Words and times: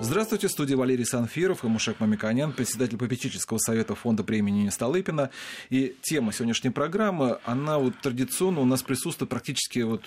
Здравствуйте, 0.00 0.46
в 0.46 0.52
студии 0.52 0.74
Валерий 0.74 1.04
Санфиров 1.04 1.64
и 1.64 1.66
Мушек 1.66 1.98
Мамиканян, 1.98 2.52
председатель 2.52 2.96
попечительского 2.96 3.58
совета 3.58 3.96
фонда 3.96 4.22
премии 4.22 4.68
Столыпина. 4.68 5.30
И 5.70 5.96
тема 6.02 6.32
сегодняшней 6.32 6.70
программы, 6.70 7.38
она 7.44 7.78
вот 7.78 7.94
традиционно 8.00 8.60
у 8.60 8.64
нас 8.64 8.84
присутствует 8.84 9.28
практически 9.28 9.80
вот 9.80 10.04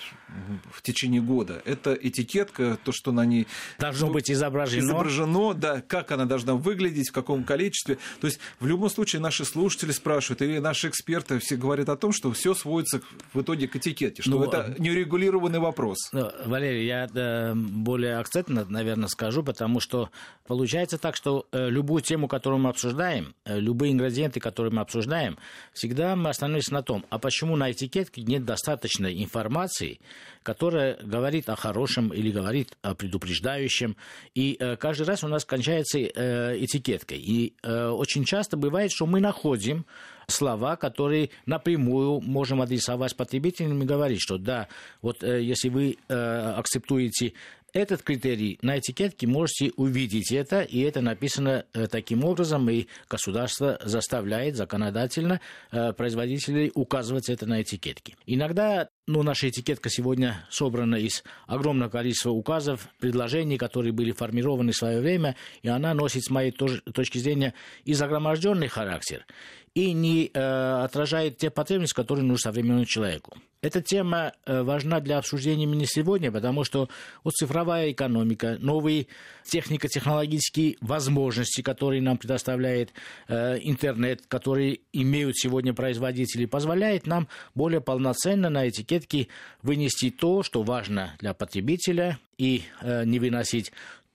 в 0.72 0.80
течение 0.80 1.20
года. 1.20 1.60
Это 1.66 1.92
этикетка, 1.92 2.78
то, 2.82 2.90
что 2.90 3.12
на 3.12 3.26
ней... 3.26 3.46
Должно 3.78 4.10
быть 4.10 4.30
изображено. 4.30 4.80
Изображено, 4.80 5.52
да, 5.52 5.82
как 5.82 6.10
она 6.10 6.24
должна 6.24 6.54
выглядеть, 6.54 7.10
в 7.10 7.12
каком 7.12 7.44
количестве. 7.44 7.98
То 8.22 8.28
есть 8.28 8.40
в 8.60 8.66
любом 8.66 8.88
случае 8.88 9.20
наши 9.20 9.44
слушатели 9.44 9.92
спрашивают, 9.92 10.40
или 10.40 10.58
наши 10.58 10.88
эксперты 10.88 11.38
все 11.38 11.56
говорят 11.56 11.90
о 11.90 11.96
том, 11.96 12.12
что 12.12 12.32
все 12.32 12.54
сводится 12.54 13.02
в 13.34 13.42
итоге 13.42 13.68
к 13.68 13.76
этикетке, 13.76 14.22
что 14.22 14.38
ну, 14.38 14.44
это 14.44 14.74
неурегулированный 14.78 15.58
вопрос. 15.58 15.98
Ну, 16.12 16.30
Валерий, 16.46 16.86
я 16.86 17.06
да, 17.12 17.52
более 17.54 18.16
акцентно, 18.16 18.64
наверное, 18.64 19.08
скажу, 19.08 19.42
потому 19.42 19.81
что 19.82 20.10
получается 20.46 20.98
так, 20.98 21.16
что 21.16 21.46
э, 21.52 21.68
любую 21.68 22.02
тему, 22.02 22.28
которую 22.28 22.60
мы 22.60 22.70
обсуждаем, 22.70 23.34
э, 23.44 23.58
любые 23.58 23.92
ингредиенты, 23.92 24.40
которые 24.40 24.72
мы 24.72 24.80
обсуждаем, 24.80 25.38
всегда 25.72 26.16
мы 26.16 26.30
остановимся 26.30 26.72
на 26.72 26.82
том, 26.82 27.04
а 27.10 27.18
почему 27.18 27.56
на 27.56 27.70
этикетке 27.72 28.22
нет 28.22 28.44
достаточной 28.44 29.22
информации, 29.22 30.00
которая 30.42 30.96
говорит 31.02 31.48
о 31.48 31.56
хорошем 31.56 32.08
или 32.08 32.30
говорит 32.30 32.76
о 32.82 32.94
предупреждающем. 32.94 33.96
И 34.34 34.56
э, 34.58 34.76
каждый 34.76 35.06
раз 35.06 35.24
у 35.24 35.28
нас 35.28 35.44
кончается 35.44 35.98
этикеткой. 36.02 37.18
И 37.18 37.54
очень 37.62 38.24
часто 38.24 38.56
бывает, 38.56 38.90
что 38.92 39.06
мы 39.06 39.20
находим 39.20 39.84
слова, 40.26 40.76
которые 40.76 41.30
напрямую 41.46 42.20
можем 42.20 42.62
адресовать 42.62 43.16
потребителям 43.16 43.82
и 43.82 43.86
говорить, 43.86 44.20
что 44.20 44.38
да, 44.38 44.68
вот 45.00 45.22
если 45.22 45.68
вы 45.68 45.98
акцептуете 46.08 47.34
этот 47.72 48.02
критерий 48.02 48.58
на 48.62 48.78
этикетке 48.78 49.26
можете 49.26 49.72
увидеть 49.76 50.32
это, 50.32 50.60
и 50.62 50.80
это 50.80 51.00
написано 51.00 51.64
э, 51.72 51.86
таким 51.86 52.24
образом, 52.24 52.68
и 52.68 52.86
государство 53.08 53.78
заставляет 53.82 54.56
законодательно 54.56 55.40
э, 55.70 55.92
производителей 55.92 56.70
указывать 56.74 57.28
это 57.28 57.46
на 57.46 57.62
этикетке. 57.62 58.16
Иногда 58.26 58.88
ну, 59.06 59.22
наша 59.22 59.48
этикетка 59.48 59.90
сегодня 59.90 60.46
собрана 60.48 60.94
из 60.94 61.24
огромного 61.46 61.90
количества 61.90 62.30
указов, 62.30 62.88
предложений, 63.00 63.58
которые 63.58 63.92
были 63.92 64.12
формированы 64.12 64.72
в 64.72 64.76
свое 64.76 65.00
время, 65.00 65.34
и 65.62 65.68
она 65.68 65.92
носит, 65.92 66.24
с 66.24 66.30
моей 66.30 66.52
точки 66.52 67.18
зрения, 67.18 67.52
и 67.84 67.94
загроможденный 67.94 68.68
характер, 68.68 69.26
и 69.74 69.92
не 69.92 70.30
э, 70.32 70.82
отражает 70.84 71.38
те 71.38 71.50
потребности, 71.50 71.94
которые 71.94 72.24
нужны 72.24 72.38
современному 72.38 72.84
человеку. 72.84 73.38
Эта 73.62 73.80
тема 73.80 74.32
э, 74.44 74.62
важна 74.62 74.98
для 74.98 75.18
обсуждения 75.18 75.64
именно 75.64 75.86
сегодня, 75.86 76.32
потому 76.32 76.64
что 76.64 76.88
вот 77.22 77.34
цифровая 77.34 77.92
экономика, 77.92 78.56
новые 78.58 79.06
технико-технологические 79.44 80.76
возможности, 80.80 81.62
которые 81.62 82.02
нам 82.02 82.18
предоставляет 82.18 82.92
э, 83.28 83.58
интернет, 83.62 84.26
которые 84.26 84.80
имеют 84.92 85.36
сегодня 85.38 85.72
производители, 85.72 86.44
позволяет 86.44 87.06
нам 87.06 87.28
более 87.54 87.80
полноценно 87.80 88.50
на 88.50 88.68
этикетке 88.68 89.28
вынести 89.62 90.10
то, 90.10 90.42
что 90.42 90.64
важно 90.64 91.14
для 91.20 91.32
потребителя, 91.32 92.18
и 92.38 92.64
э, 92.80 93.04
не 93.04 93.20
выносить 93.20 93.70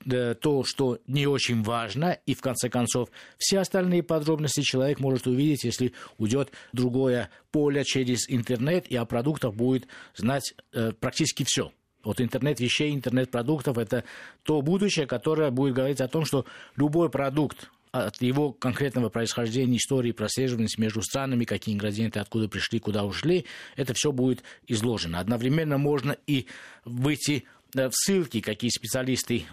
то, 0.05 0.63
что 0.63 0.99
не 1.07 1.27
очень 1.27 1.63
важно, 1.63 2.17
и 2.25 2.33
в 2.33 2.41
конце 2.41 2.69
концов 2.69 3.09
все 3.37 3.59
остальные 3.59 4.03
подробности 4.03 4.61
человек 4.61 4.99
может 4.99 5.27
увидеть, 5.27 5.63
если 5.63 5.93
уйдет 6.17 6.51
другое 6.71 7.29
поле 7.51 7.83
через 7.83 8.29
интернет, 8.29 8.87
и 8.87 8.95
о 8.95 9.05
продуктах 9.05 9.53
будет 9.53 9.87
знать 10.15 10.53
э, 10.73 10.91
практически 10.93 11.43
все. 11.45 11.71
Вот 12.03 12.21
интернет 12.21 12.59
вещей, 12.59 12.93
интернет 12.93 13.31
продуктов– 13.31 13.77
это 13.79 14.05
то 14.43 14.61
будущее, 14.61 15.07
которое 15.07 15.51
будет 15.51 15.73
говорить 15.73 15.99
о 15.99 16.07
том, 16.07 16.23
что 16.23 16.45
любой 16.77 17.09
продукт, 17.09 17.69
от 17.91 18.21
его 18.21 18.53
конкретного 18.53 19.09
происхождения, 19.09 19.77
истории, 19.77 20.11
прослеживаемости 20.11 20.79
между 20.79 21.01
странами, 21.01 21.45
какие 21.45 21.75
ингредиенты 21.75 22.19
откуда 22.19 22.47
пришли, 22.47 22.79
куда 22.79 23.03
ушли, 23.03 23.45
это 23.75 23.93
все 23.93 24.11
будет 24.11 24.43
изложено. 24.67 25.19
Одновременно 25.19 25.77
можно 25.77 26.15
и 26.27 26.47
выйти 26.85 27.45
в 27.77 27.91
ссылки, 27.93 28.41
какие 28.41 28.69
специалисты 28.69 29.45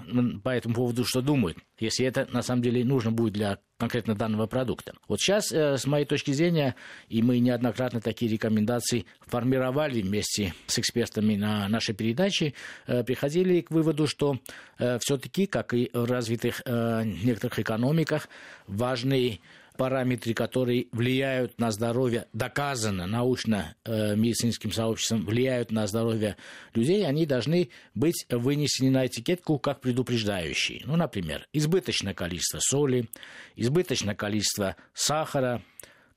по 0.43 0.51
этому 0.51 0.75
поводу 0.75 1.05
что 1.05 1.21
думают, 1.21 1.59
если 1.79 2.07
это 2.07 2.29
на 2.33 2.43
самом 2.43 2.63
деле 2.63 2.85
нужно 2.85 3.13
будет 3.13 3.35
для 3.35 3.59
конкретно 3.77 4.15
данного 4.15 4.47
продукта. 4.47 4.95
Вот 5.09 5.21
сейчас, 5.21 5.53
э, 5.53 5.77
с 5.77 5.87
моей 5.87 6.05
точки 6.07 6.31
зрения, 6.31 6.75
и 7.09 7.23
мы 7.23 7.39
неоднократно 7.39 8.01
такие 8.01 8.31
рекомендации 8.31 9.05
формировали 9.27 10.01
вместе 10.01 10.55
с 10.67 10.79
экспертами 10.79 11.37
на 11.37 11.69
нашей 11.69 11.95
передаче, 11.95 12.55
э, 12.87 13.03
приходили 13.05 13.61
к 13.61 13.71
выводу, 13.71 14.07
что 14.07 14.39
э, 14.79 14.99
все-таки, 15.01 15.47
как 15.47 15.75
и 15.75 15.91
в 15.93 16.11
развитых 16.11 16.63
некоторых 16.67 17.59
экономиках, 17.59 18.29
важный 18.67 19.41
параметры, 19.77 20.35
которые 20.35 20.87
влияют 20.93 21.59
на 21.59 21.71
здоровье, 21.71 22.27
доказано 22.33 23.07
научно-медицинским 23.07 24.71
э, 24.71 24.73
сообществом, 24.73 25.25
влияют 25.25 25.71
на 25.71 25.87
здоровье 25.87 26.37
людей, 26.75 27.07
они 27.07 27.27
должны 27.27 27.71
быть 27.95 28.27
вынесены 28.31 28.91
на 28.91 29.07
этикетку 29.07 29.59
как 29.59 29.81
предупреждающие. 29.81 30.83
Ну, 30.85 30.97
например, 30.97 31.47
избыточное 31.53 32.15
количество 32.15 32.61
соли, 32.61 33.09
избыточное 33.57 34.15
количество 34.15 34.77
сахара, 34.93 35.63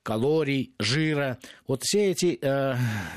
калорий, 0.08 0.72
жира. 0.78 1.38
Вот 1.66 1.82
все 1.82 2.12
эти 2.12 2.38
э, 2.40 2.76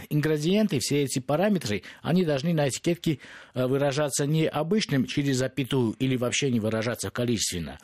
ингредиенты, 0.10 0.80
все 0.80 1.04
эти 1.04 1.20
параметры, 1.20 1.84
они 2.02 2.26
должны 2.26 2.54
на 2.54 2.68
этикетке 2.68 3.20
э, 3.54 3.66
выражаться 3.66 4.26
не 4.26 4.46
обычным 4.46 5.06
через 5.06 5.38
запятую 5.38 5.94
или 6.00 6.18
вообще 6.18 6.52
не 6.52 6.60
выражаться 6.60 7.10
количественно, 7.10 7.80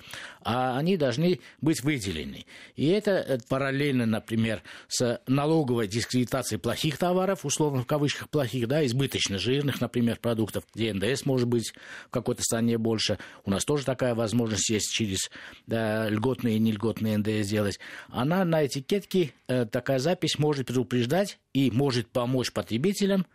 а 0.49 0.77
они 0.77 0.95
должны 0.95 1.41
быть 1.59 1.83
выделены. 1.83 2.45
И 2.77 2.87
это 2.87 3.11
э, 3.11 3.37
параллельно, 3.49 4.05
например, 4.05 4.63
с 4.87 5.19
налоговой 5.27 5.89
дискредитацией 5.89 6.57
плохих 6.57 6.97
товаров, 6.97 7.43
условно 7.43 7.81
в 7.81 7.85
кавычках 7.85 8.29
плохих, 8.29 8.69
да, 8.69 8.85
избыточно 8.85 9.39
жирных, 9.39 9.81
например, 9.81 10.19
продуктов, 10.21 10.63
где 10.73 10.93
НДС 10.93 11.25
может 11.25 11.49
быть 11.49 11.73
в 12.07 12.11
какой-то 12.11 12.43
стране 12.43 12.77
больше. 12.77 13.19
У 13.43 13.51
нас 13.51 13.65
тоже 13.65 13.83
такая 13.83 14.15
возможность 14.15 14.69
есть 14.69 14.93
через 14.93 15.29
да, 15.65 16.07
льготные 16.07 16.55
и 16.55 16.59
нельготные 16.59 17.17
НДС 17.17 17.45
сделать. 17.45 17.77
Она 18.07 18.45
на 18.45 18.65
этикетке 18.65 19.33
э, 19.49 19.65
такая 19.65 19.99
запись 19.99 20.39
может 20.39 20.67
предупреждать 20.67 21.39
и 21.53 21.71
может 21.71 22.07
помочь 22.07 22.53
потребителям 22.53 23.25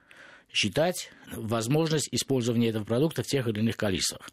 считать 0.52 1.10
возможность 1.34 2.08
использования 2.12 2.68
этого 2.68 2.84
продукта 2.84 3.22
в 3.22 3.26
тех 3.26 3.48
или 3.48 3.60
иных 3.60 3.76
количествах. 3.76 4.30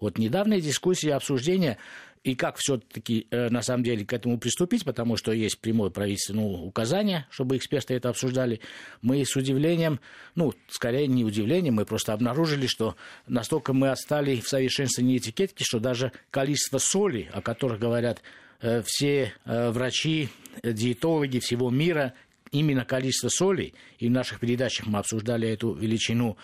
Вот 0.00 0.18
недавние 0.18 0.60
дискуссии, 0.60 1.08
обсуждения 1.08 1.78
и 2.24 2.34
как 2.34 2.56
все-таки 2.56 3.26
э, 3.30 3.48
на 3.48 3.62
самом 3.62 3.84
деле 3.84 4.04
к 4.04 4.12
этому 4.12 4.38
приступить, 4.38 4.84
потому 4.84 5.16
что 5.16 5.32
есть 5.32 5.58
прямое 5.58 5.90
правительственное 5.90 6.44
указание, 6.44 7.26
чтобы 7.30 7.56
эксперты 7.56 7.94
это 7.94 8.08
обсуждали, 8.08 8.60
мы 9.00 9.24
с 9.24 9.34
удивлением, 9.36 10.00
ну, 10.34 10.54
скорее 10.68 11.06
не 11.06 11.24
удивлением, 11.24 11.74
мы 11.74 11.84
просто 11.84 12.12
обнаружили, 12.12 12.66
что 12.66 12.96
настолько 13.26 13.72
мы 13.72 13.90
отстали 13.90 14.40
в 14.40 14.48
совершенствовании 14.48 15.18
этикетки, 15.18 15.64
что 15.64 15.80
даже 15.80 16.12
количество 16.30 16.78
соли, 16.78 17.28
о 17.32 17.42
которых 17.42 17.80
говорят 17.80 18.22
Э, 18.62 18.80
все 18.86 19.32
э, 19.44 19.70
врачи, 19.70 20.28
диетологи 20.62 21.40
всего 21.40 21.68
мира 21.70 22.14
именно 22.52 22.84
количество 22.84 23.28
соли, 23.28 23.74
и 23.98 24.08
в 24.08 24.10
наших 24.10 24.38
передачах 24.38 24.86
мы 24.86 24.98
обсуждали 25.00 25.48
эту 25.48 25.72
величину, 25.74 26.36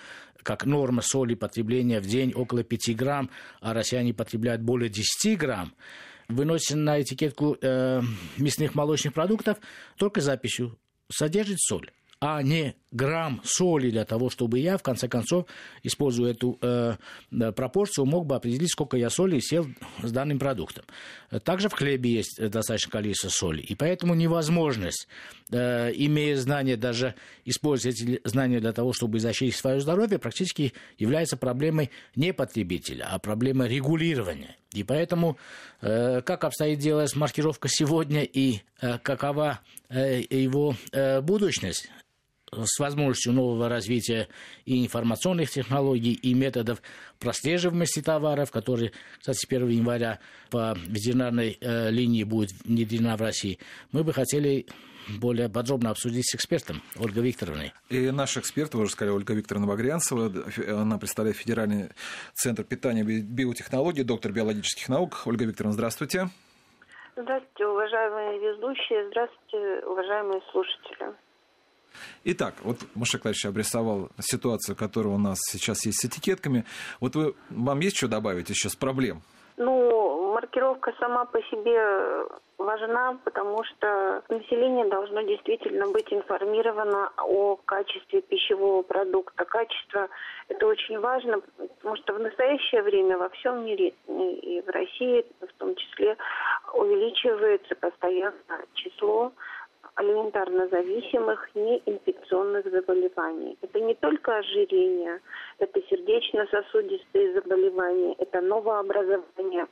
как 0.43 0.65
норма 0.65 1.03
соли 1.03 1.35
потребления 1.35 2.01
в 2.01 2.07
день 2.07 2.33
около 2.35 2.65
5 2.65 2.97
грамм, 2.97 3.31
а 3.61 3.75
россияне 3.75 4.13
потребляют 4.15 4.63
более 4.63 4.89
10 4.89 5.39
грамм, 5.39 5.75
выносится 6.29 6.77
на 6.77 7.01
этикетку 7.01 7.57
э, 7.61 8.03
мясных 8.39 8.75
молочных 8.75 9.15
продуктов 9.15 9.59
только 9.97 10.21
записью 10.21 10.79
«содержит 11.09 11.61
соль» 11.61 11.91
а 12.21 12.43
не 12.43 12.75
грамм 12.91 13.41
соли 13.45 13.91
для 13.91 14.05
того, 14.05 14.31
чтобы 14.31 14.59
я, 14.59 14.79
в 14.79 14.83
конце 14.83 15.09
концов, 15.09 15.47
используя 15.83 16.33
эту 16.33 16.59
э, 16.63 16.97
пропорцию, 17.55 18.07
мог 18.07 18.27
бы 18.27 18.37
определить, 18.37 18.73
сколько 18.73 18.97
я 18.97 19.11
соли 19.11 19.41
съел 19.41 19.67
с 20.03 20.11
данным 20.11 20.39
продуктом. 20.39 20.85
Также 21.45 21.69
в 21.69 21.75
хлебе 21.75 22.11
есть 22.11 22.41
достаточное 22.41 22.91
количество 22.91 23.29
соли, 23.29 23.61
и 23.61 23.75
поэтому 23.75 24.15
невозможность, 24.15 25.09
э, 25.51 25.93
имея 25.95 26.37
знания, 26.37 26.77
даже 26.77 27.15
использовать 27.45 28.01
эти 28.01 28.21
знания 28.25 28.61
для 28.61 28.73
того, 28.73 28.93
чтобы 28.93 29.21
защитить 29.21 29.57
свое 29.57 29.81
здоровье, 29.81 30.19
практически 30.19 30.73
является 30.97 31.37
проблемой 31.37 31.91
не 32.17 32.33
потребителя, 32.33 33.09
а 33.11 33.19
проблемой 33.19 33.69
регулирования. 33.69 34.57
И 34.73 34.85
поэтому, 34.85 35.39
э, 35.81 36.21
как 36.23 36.45
обстоит 36.45 36.79
дело 36.79 37.07
с 37.07 37.17
маркировкой 37.17 37.71
сегодня 37.73 38.23
и 38.23 38.61
э, 38.81 38.99
какова 38.99 39.61
э, 39.89 40.21
его 40.29 40.75
э, 40.93 41.21
будущность, 41.23 41.91
с 42.53 42.79
возможностью 42.79 43.33
нового 43.33 43.69
развития 43.69 44.29
и 44.65 44.85
информационных 44.85 45.51
технологий, 45.51 46.13
и 46.13 46.35
методов 46.35 46.83
прослеживаемости 47.19 48.03
товаров, 48.03 48.51
которые, 48.51 48.93
кстати, 49.19 49.39
с 49.39 49.45
1 49.45 49.69
января 49.69 50.19
по 50.51 50.77
ветеринарной 50.87 51.59
э, 51.61 51.91
линии 51.91 52.25
будет 52.25 52.51
внедрена 52.65 53.17
в 53.17 53.21
России, 53.21 53.59
мы 53.93 54.05
бы 54.05 54.13
хотели 54.13 54.67
более 55.21 55.49
подробно 55.49 55.91
обсудить 55.91 56.29
с 56.29 56.35
экспертом 56.35 56.83
Ольгой 56.99 57.23
Викторовной. 57.23 57.73
И 57.89 58.11
наш 58.11 58.37
эксперт, 58.37 58.75
вы 58.75 58.83
уже 58.83 58.93
сказали, 58.93 59.15
Ольга 59.15 59.35
Викторовна 59.35 59.67
Багрянцева, 59.67 60.31
она 60.69 60.99
представляет 60.99 61.37
Федеральный 61.37 61.91
центр 62.35 62.65
питания 62.65 63.03
и 63.03 63.23
биотехнологий, 63.23 64.05
доктор 64.05 64.33
биологических 64.33 64.89
наук. 64.89 65.23
Ольга 65.25 65.45
Викторовна, 65.47 65.73
здравствуйте. 65.73 66.29
Здравствуйте, 67.17 67.67
уважаемые 67.67 68.39
ведущие, 68.39 69.09
здравствуйте, 69.11 69.87
уважаемые 69.87 70.41
слушатели. 70.53 71.15
Итак, 72.25 72.55
вот 72.63 72.79
Маша 72.95 73.19
Клавич 73.19 73.47
обрисовал 73.47 74.11
ситуацию, 74.21 74.77
которая 74.77 75.15
у 75.15 75.19
нас 75.19 75.39
сейчас 75.41 75.87
есть 75.87 76.01
с 76.01 76.05
этикетками. 76.05 76.65
Вот 77.01 77.15
вы, 77.17 77.35
вам 77.51 77.81
есть 77.81 77.97
что 77.97 78.09
добавить 78.09 78.51
еще 78.51 78.69
с 78.69 78.77
проблем? 78.77 79.23
Ну, 79.57 80.33
маркировка 80.35 80.95
сама 81.01 81.25
по 81.25 81.43
себе 81.43 82.29
важна, 82.59 83.19
потому 83.25 83.65
что 83.65 84.23
население 84.29 84.87
должно 84.87 85.23
действительно 85.23 85.89
быть 85.89 86.13
информировано 86.13 87.11
о 87.17 87.57
качестве 87.57 88.21
пищевого 88.23 88.83
продукта. 88.83 89.45
Качество– 89.45 90.09
это 90.49 90.67
очень 90.67 91.01
важно, 91.01 91.41
потому 91.57 91.97
что 91.97 92.15
в 92.15 92.21
настоящее 92.21 92.83
время 92.83 93.19
во 93.19 93.29
всем 93.31 93.65
мире, 93.65 93.95
и 94.09 94.63
в 94.65 94.69
России 94.69 95.25
в 95.41 95.53
том 95.59 95.75
числе, 95.75 96.17
увеличивается 96.75 97.75
постоянно 97.77 98.65
число 98.75 99.33
алиментарно 99.99 100.69
зависимых 100.69 101.49
неинфекционных 101.57 102.71
заболеваний. 102.71 103.59
Это 103.63 103.81
не 103.81 103.95
только 103.97 104.37
ожирение, 104.37 105.21
это 105.59 105.83
сердечно-сосудистые 105.91 107.33
заболевания, 107.33 108.15
это 108.19 108.41
новообразование, 108.41 109.67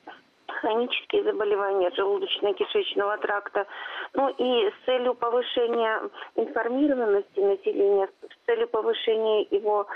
хронические 0.49 1.23
заболевания 1.23 1.90
желудочно-кишечного 1.90 3.19
тракта. 3.19 3.67
Ну 4.14 4.28
и 4.31 4.70
с 4.70 4.75
целью 4.84 5.14
повышения 5.14 6.11
информированности 6.34 7.38
населения, 7.38 8.08
с 8.22 8.46
целью 8.46 8.67
повышения 8.67 9.43
его 9.43 9.87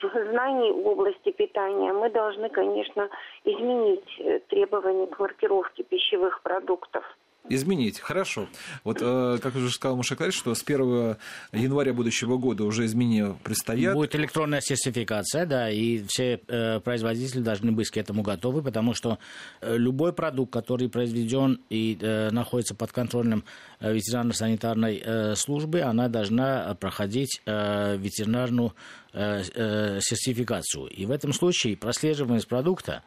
знаний 0.00 0.72
в 0.72 0.88
области 0.88 1.32
питания, 1.32 1.92
мы 1.92 2.08
должны, 2.08 2.48
конечно, 2.48 3.10
изменить 3.44 4.20
э, 4.20 4.40
требования 4.48 5.06
к 5.06 5.18
маркировке 5.18 5.82
пищевых 5.82 6.40
продуктов. 6.40 7.04
Изменить, 7.50 8.00
хорошо. 8.00 8.48
Вот, 8.84 8.98
э, 9.02 9.38
как 9.42 9.54
уже 9.54 9.68
сказал 9.68 9.96
Мушакарь, 9.96 10.30
что 10.30 10.54
с 10.54 10.62
1 10.62 11.16
января 11.52 11.92
будущего 11.92 12.38
года 12.38 12.64
уже 12.64 12.86
изменения 12.86 13.36
предстоят. 13.42 13.92
Будет 13.92 14.14
электронная 14.14 14.62
сертификация, 14.62 15.44
да, 15.44 15.70
и 15.70 16.02
все 16.08 16.40
э, 16.48 16.80
производители 16.80 17.42
должны 17.42 17.72
быть 17.72 17.90
к 17.90 17.98
этому 17.98 18.22
готовы, 18.22 18.62
потому 18.62 18.94
что 18.94 19.18
э, 19.60 19.76
любой 19.76 20.14
продукт, 20.14 20.54
который 20.54 20.88
произведен 20.88 21.60
и 21.68 21.98
э, 22.00 22.30
находится 22.30 22.74
под 22.74 22.92
контролем 22.92 23.44
э, 23.78 23.92
ветеринарно-санитарной 23.92 25.02
э, 25.04 25.34
службы, 25.34 25.82
она 25.82 26.08
должна 26.08 26.74
проходить 26.76 27.42
э, 27.44 27.98
ветеринарную 27.98 28.72
э, 29.12 29.42
э, 29.54 29.98
сертификацию. 30.00 30.86
И 30.86 31.04
в 31.04 31.10
этом 31.10 31.34
случае 31.34 31.76
прослеживаемость 31.76 32.48
продукта 32.48 33.02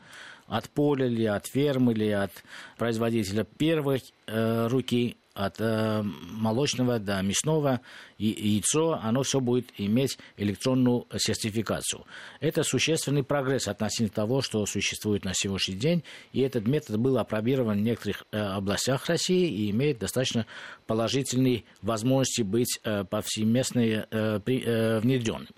от 0.47 0.69
поля 0.69 1.07
ли, 1.07 1.25
от 1.25 1.47
фермы 1.47 1.93
ли, 1.93 2.09
от 2.09 2.31
производителя 2.77 3.43
первой 3.43 4.01
э, 4.27 4.67
руки, 4.67 5.17
от 5.37 5.61
э, 5.61 6.01
молочного 6.03 6.97
до 6.97 7.21
мясного 7.21 7.81
и, 8.17 8.27
яйцо, 8.27 8.99
оно 9.01 9.21
все 9.21 9.39
будет 9.39 9.69
иметь 9.77 10.17
электронную 10.35 11.05
сертификацию. 11.15 12.05
Это 12.39 12.63
существенный 12.63 13.23
прогресс 13.23 13.67
относительно 13.67 14.09
того, 14.09 14.41
что 14.41 14.65
существует 14.65 15.25
на 15.25 15.33
сегодняшний 15.35 15.75
день, 15.75 16.03
и 16.33 16.41
этот 16.41 16.67
метод 16.67 16.97
был 16.97 17.19
опробирован 17.19 17.77
в 17.77 17.81
некоторых 17.81 18.25
э, 18.31 18.39
областях 18.39 19.05
России 19.07 19.47
и 19.47 19.69
имеет 19.69 19.99
достаточно 19.99 20.47
положительные 20.87 21.65
возможности 21.81 22.41
быть 22.41 22.79
э, 22.83 23.03
повсеместно 23.03 23.79
э, 23.79 24.05
э, 24.45 24.99
внедренным. 24.99 25.49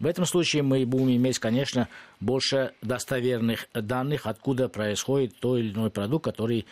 В 0.00 0.06
этом 0.06 0.26
случае 0.26 0.64
мы 0.64 0.84
будем 0.84 1.14
иметь, 1.14 1.38
конечно, 1.38 1.86
больше 2.18 2.72
достоверных 2.82 3.68
данных, 3.72 4.26
откуда 4.26 4.68
происходит 4.68 5.38
то 5.38 5.56
или 5.56 5.72
иной 5.72 5.90
продукт, 5.90 6.24
который 6.24 6.66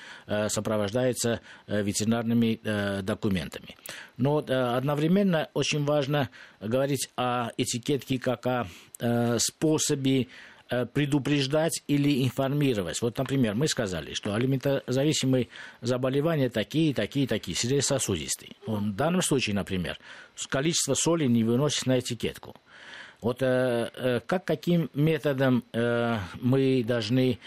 сопровождается 0.49 1.41
ветеринарными 1.69 2.59
документами. 3.03 3.77
Но 4.17 4.39
одновременно 4.39 5.49
очень 5.55 5.85
важно 5.85 6.29
говорить 6.61 7.09
о 7.17 7.51
этикетке 7.57 8.19
как 8.19 8.47
о 8.49 8.67
способе 9.39 10.27
предупреждать 10.93 11.83
или 11.89 12.25
информировать. 12.25 13.03
Вот, 13.03 13.19
например, 13.19 13.55
мы 13.55 13.67
сказали, 13.69 14.15
что 14.15 14.35
алиментозависимые 14.35 15.49
заболевания 15.81 16.49
такие, 16.49 16.95
такие, 16.95 17.27
такие, 17.27 17.57
сердечно-сосудистые. 17.57 18.53
В 18.67 18.95
данном 18.95 19.23
случае, 19.23 19.57
например, 19.57 19.99
количество 20.49 20.95
соли 20.95 21.25
не 21.27 21.45
выносится 21.45 21.89
на 21.89 21.99
этикетку. 21.99 22.55
Вот 23.21 23.43
э, 23.43 23.91
э, 23.95 24.21
как, 24.27 24.45
каким 24.45 24.91
методом 24.95 25.65
э, 25.73 26.19
мы 26.41 26.85
должны 26.85 27.39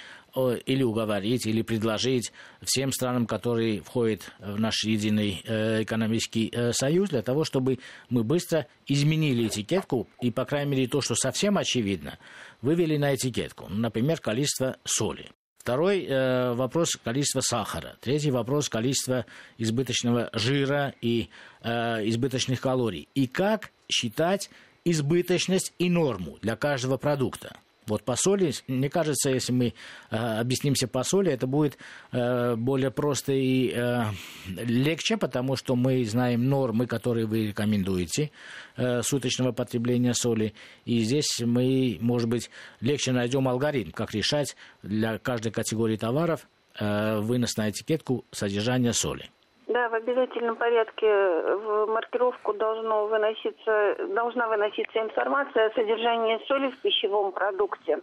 или 0.66 0.82
уговорить, 0.82 1.46
или 1.46 1.62
предложить 1.62 2.32
всем 2.64 2.92
странам, 2.92 3.28
которые 3.28 3.82
входят 3.84 4.32
в 4.40 4.60
наш 4.60 4.84
единый 4.84 5.44
экономический 5.44 6.52
союз, 6.72 7.10
для 7.10 7.22
того, 7.22 7.44
чтобы 7.44 7.78
мы 8.10 8.24
быстро 8.24 8.66
изменили 8.88 9.46
этикетку 9.46 10.08
и, 10.24 10.32
по 10.32 10.46
крайней 10.46 10.72
мере, 10.72 10.88
то, 10.88 11.02
что 11.02 11.14
совсем 11.14 11.60
очевидно, 11.60 12.18
вывели 12.64 12.98
на 12.98 13.14
этикетку. 13.14 13.68
Например, 13.70 14.20
количество 14.20 14.78
соли. 14.84 15.30
Второй 15.60 16.06
э, 16.06 16.54
вопрос– 16.54 16.92
количество 17.04 17.42
сахара. 17.42 17.98
Третий 18.02 18.32
вопрос– 18.32 18.68
количество 18.70 19.26
избыточного 19.58 20.30
жира 20.34 20.94
и 21.00 21.30
э, 21.62 22.08
избыточных 22.10 22.60
калорий. 22.60 23.08
И 23.16 23.28
как 23.28 23.72
считать 23.88 24.50
избыточность 24.84 25.74
и 25.78 25.90
норму 25.90 26.38
для 26.42 26.56
каждого 26.56 26.98
продукта. 26.98 27.58
Вот 27.88 28.04
по 28.04 28.16
соли, 28.16 28.54
мне 28.68 28.90
кажется, 28.90 29.30
если 29.30 29.52
мы 29.52 29.74
э, 30.10 30.16
объяснимся 30.16 30.88
по 30.88 31.04
соли, 31.04 31.32
это 31.32 31.48
будет 31.48 31.78
э, 32.12 32.56
более 32.56 32.92
просто 32.92 33.34
и 33.34 33.72
э, 33.74 34.04
легче, 34.48 35.18
потому 35.18 35.56
что 35.56 35.76
мы 35.76 36.04
знаем 36.06 36.48
нормы, 36.50 36.88
которые 36.88 37.26
вы 37.26 37.48
рекомендуете 37.48 38.32
э, 38.78 39.02
суточного 39.02 39.52
потребления 39.52 40.14
соли. 40.14 40.54
И 40.86 41.00
здесь 41.00 41.40
мы, 41.42 41.98
может 42.00 42.30
быть, 42.30 42.50
легче 42.80 43.12
найдем 43.12 43.48
алгоритм, 43.48 43.92
как 43.92 44.14
решать 44.14 44.56
для 44.82 45.18
каждой 45.18 45.52
категории 45.52 45.98
товаров 45.98 46.48
э, 46.80 47.20
вынос 47.20 47.58
на 47.58 47.70
этикетку 47.70 48.26
содержания 48.32 48.94
соли. 48.94 49.30
Да, 49.68 49.88
в 49.90 49.94
обязательном 49.94 50.58
порядке 50.58 51.08
в 51.08 51.86
маркировку 51.88 52.54
должно 52.54 53.08
выноситься, 53.08 53.96
должна 54.10 54.48
выноситься 54.48 55.00
информация 55.00 55.68
о 55.68 55.74
содержании 55.74 56.40
соли 56.48 56.70
в 56.70 56.82
пищевом 56.82 57.32
продукте. 57.32 58.02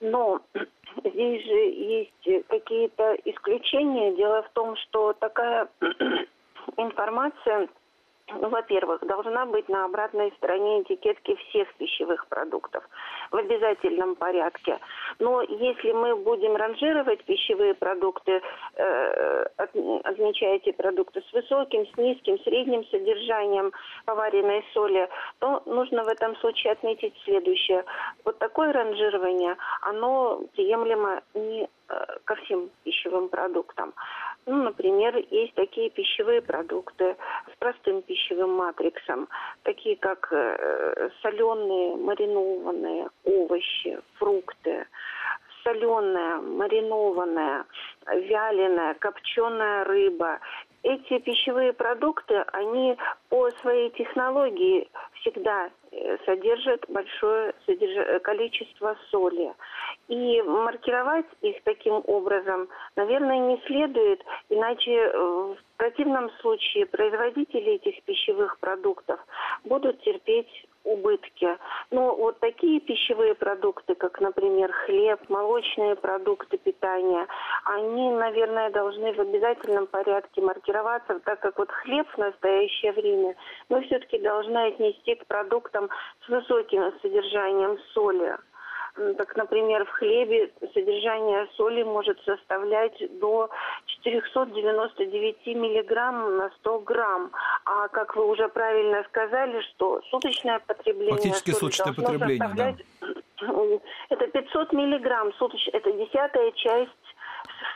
Но 0.00 0.40
здесь 1.04 1.44
же 1.44 1.54
есть 1.54 2.46
какие-то 2.48 3.14
исключения. 3.24 4.14
Дело 4.14 4.42
в 4.42 4.50
том, 4.50 4.76
что 4.76 5.12
такая 5.14 5.68
информация 6.76 7.68
ну, 8.28 8.48
во-первых, 8.48 9.04
должна 9.06 9.46
быть 9.46 9.68
на 9.68 9.84
обратной 9.84 10.32
стороне 10.36 10.82
этикетки 10.82 11.34
всех 11.34 11.72
пищевых 11.74 12.26
продуктов 12.28 12.84
в 13.30 13.36
обязательном 13.36 14.14
порядке. 14.14 14.78
Но 15.18 15.42
если 15.42 15.92
мы 15.92 16.16
будем 16.16 16.56
ранжировать 16.56 17.24
пищевые 17.24 17.74
продукты, 17.74 18.40
э, 18.76 19.44
отмечаете 20.04 20.72
продукты 20.72 21.22
с 21.28 21.32
высоким, 21.32 21.86
с 21.86 21.96
низким, 21.96 22.38
средним 22.40 22.84
содержанием 22.86 23.72
поваренной 24.04 24.64
соли, 24.72 25.08
то 25.40 25.62
нужно 25.66 26.04
в 26.04 26.08
этом 26.08 26.36
случае 26.36 26.72
отметить 26.72 27.14
следующее. 27.24 27.84
Вот 28.24 28.38
такое 28.38 28.72
ранжирование, 28.72 29.56
оно 29.82 30.42
приемлемо 30.54 31.22
не 31.34 31.68
э, 31.88 32.06
ко 32.24 32.34
всем 32.36 32.70
пищевым 32.84 33.28
продуктам. 33.28 33.92
Ну, 34.44 34.64
например, 34.64 35.16
есть 35.30 35.54
такие 35.54 35.88
пищевые 35.90 36.42
продукты 36.42 37.16
с 37.52 37.56
простым 37.58 38.02
пищевым 38.02 38.54
матриксом, 38.54 39.28
такие 39.62 39.96
как 39.96 40.32
э, 40.32 41.10
соленые, 41.22 41.96
маринованные 41.96 43.08
овощи, 43.24 44.00
фрукты, 44.14 44.86
соленая, 45.62 46.38
маринованная, 46.38 47.66
вяленая, 48.06 48.94
копченая 48.94 49.84
рыба. 49.84 50.40
Эти 50.82 51.20
пищевые 51.20 51.72
продукты, 51.72 52.44
они 52.52 52.96
по 53.28 53.48
своей 53.60 53.90
технологии 53.90 54.88
всегда 55.20 55.70
э, 55.92 56.18
содержат 56.26 56.84
большое 56.88 57.54
количество 58.24 58.96
соли. 59.10 59.54
И 60.12 60.42
маркировать 60.42 61.24
их 61.40 61.62
таким 61.64 62.02
образом, 62.06 62.68
наверное, 62.96 63.38
не 63.38 63.58
следует, 63.66 64.22
иначе 64.50 64.92
э, 64.92 65.10
в 65.16 65.56
противном 65.78 66.30
случае 66.42 66.84
производители 66.84 67.76
этих 67.76 68.02
пищевых 68.02 68.58
продуктов 68.58 69.18
будут 69.64 70.02
терпеть 70.02 70.66
убытки. 70.84 71.56
Но 71.90 72.14
вот 72.14 72.38
такие 72.40 72.80
пищевые 72.80 73.34
продукты, 73.34 73.94
как, 73.94 74.20
например, 74.20 74.70
хлеб, 74.84 75.18
молочные 75.30 75.96
продукты 75.96 76.58
питания, 76.58 77.26
они, 77.64 78.10
наверное, 78.10 78.68
должны 78.68 79.14
в 79.14 79.18
обязательном 79.18 79.86
порядке 79.86 80.42
маркироваться, 80.42 81.20
так 81.20 81.40
как 81.40 81.56
вот 81.56 81.70
хлеб 81.70 82.06
в 82.12 82.18
настоящее 82.18 82.92
время 82.92 83.34
мы 83.70 83.80
все-таки 83.84 84.18
должны 84.18 84.58
отнести 84.58 85.14
к 85.14 85.24
продуктам 85.24 85.88
с 86.26 86.28
высоким 86.28 86.92
содержанием 87.00 87.78
соли. 87.94 88.36
Так, 88.94 89.36
например, 89.36 89.86
в 89.86 89.90
хлебе 89.90 90.50
содержание 90.74 91.48
соли 91.56 91.82
может 91.82 92.20
составлять 92.24 92.94
до 93.20 93.48
499 93.86 95.46
миллиграмм 95.46 96.36
на 96.36 96.50
100 96.60 96.78
грамм. 96.80 97.30
А 97.64 97.88
как 97.88 98.14
вы 98.16 98.26
уже 98.26 98.48
правильно 98.48 99.02
сказали, 99.08 99.62
что 99.62 100.02
суточное 100.10 100.58
потребление 100.60 101.14
Фактически 101.14 101.52
соли 101.52 101.72
суточное 101.72 101.94
должно 101.94 102.02
потребление, 102.04 102.48
составлять... 102.48 102.76
да. 103.00 103.06
Это 104.10 104.26
500 104.28 104.72
миллиграмм, 104.72 105.32
суточ... 105.34 105.68
это 105.72 105.90
десятая 105.92 106.52
часть 106.52 106.92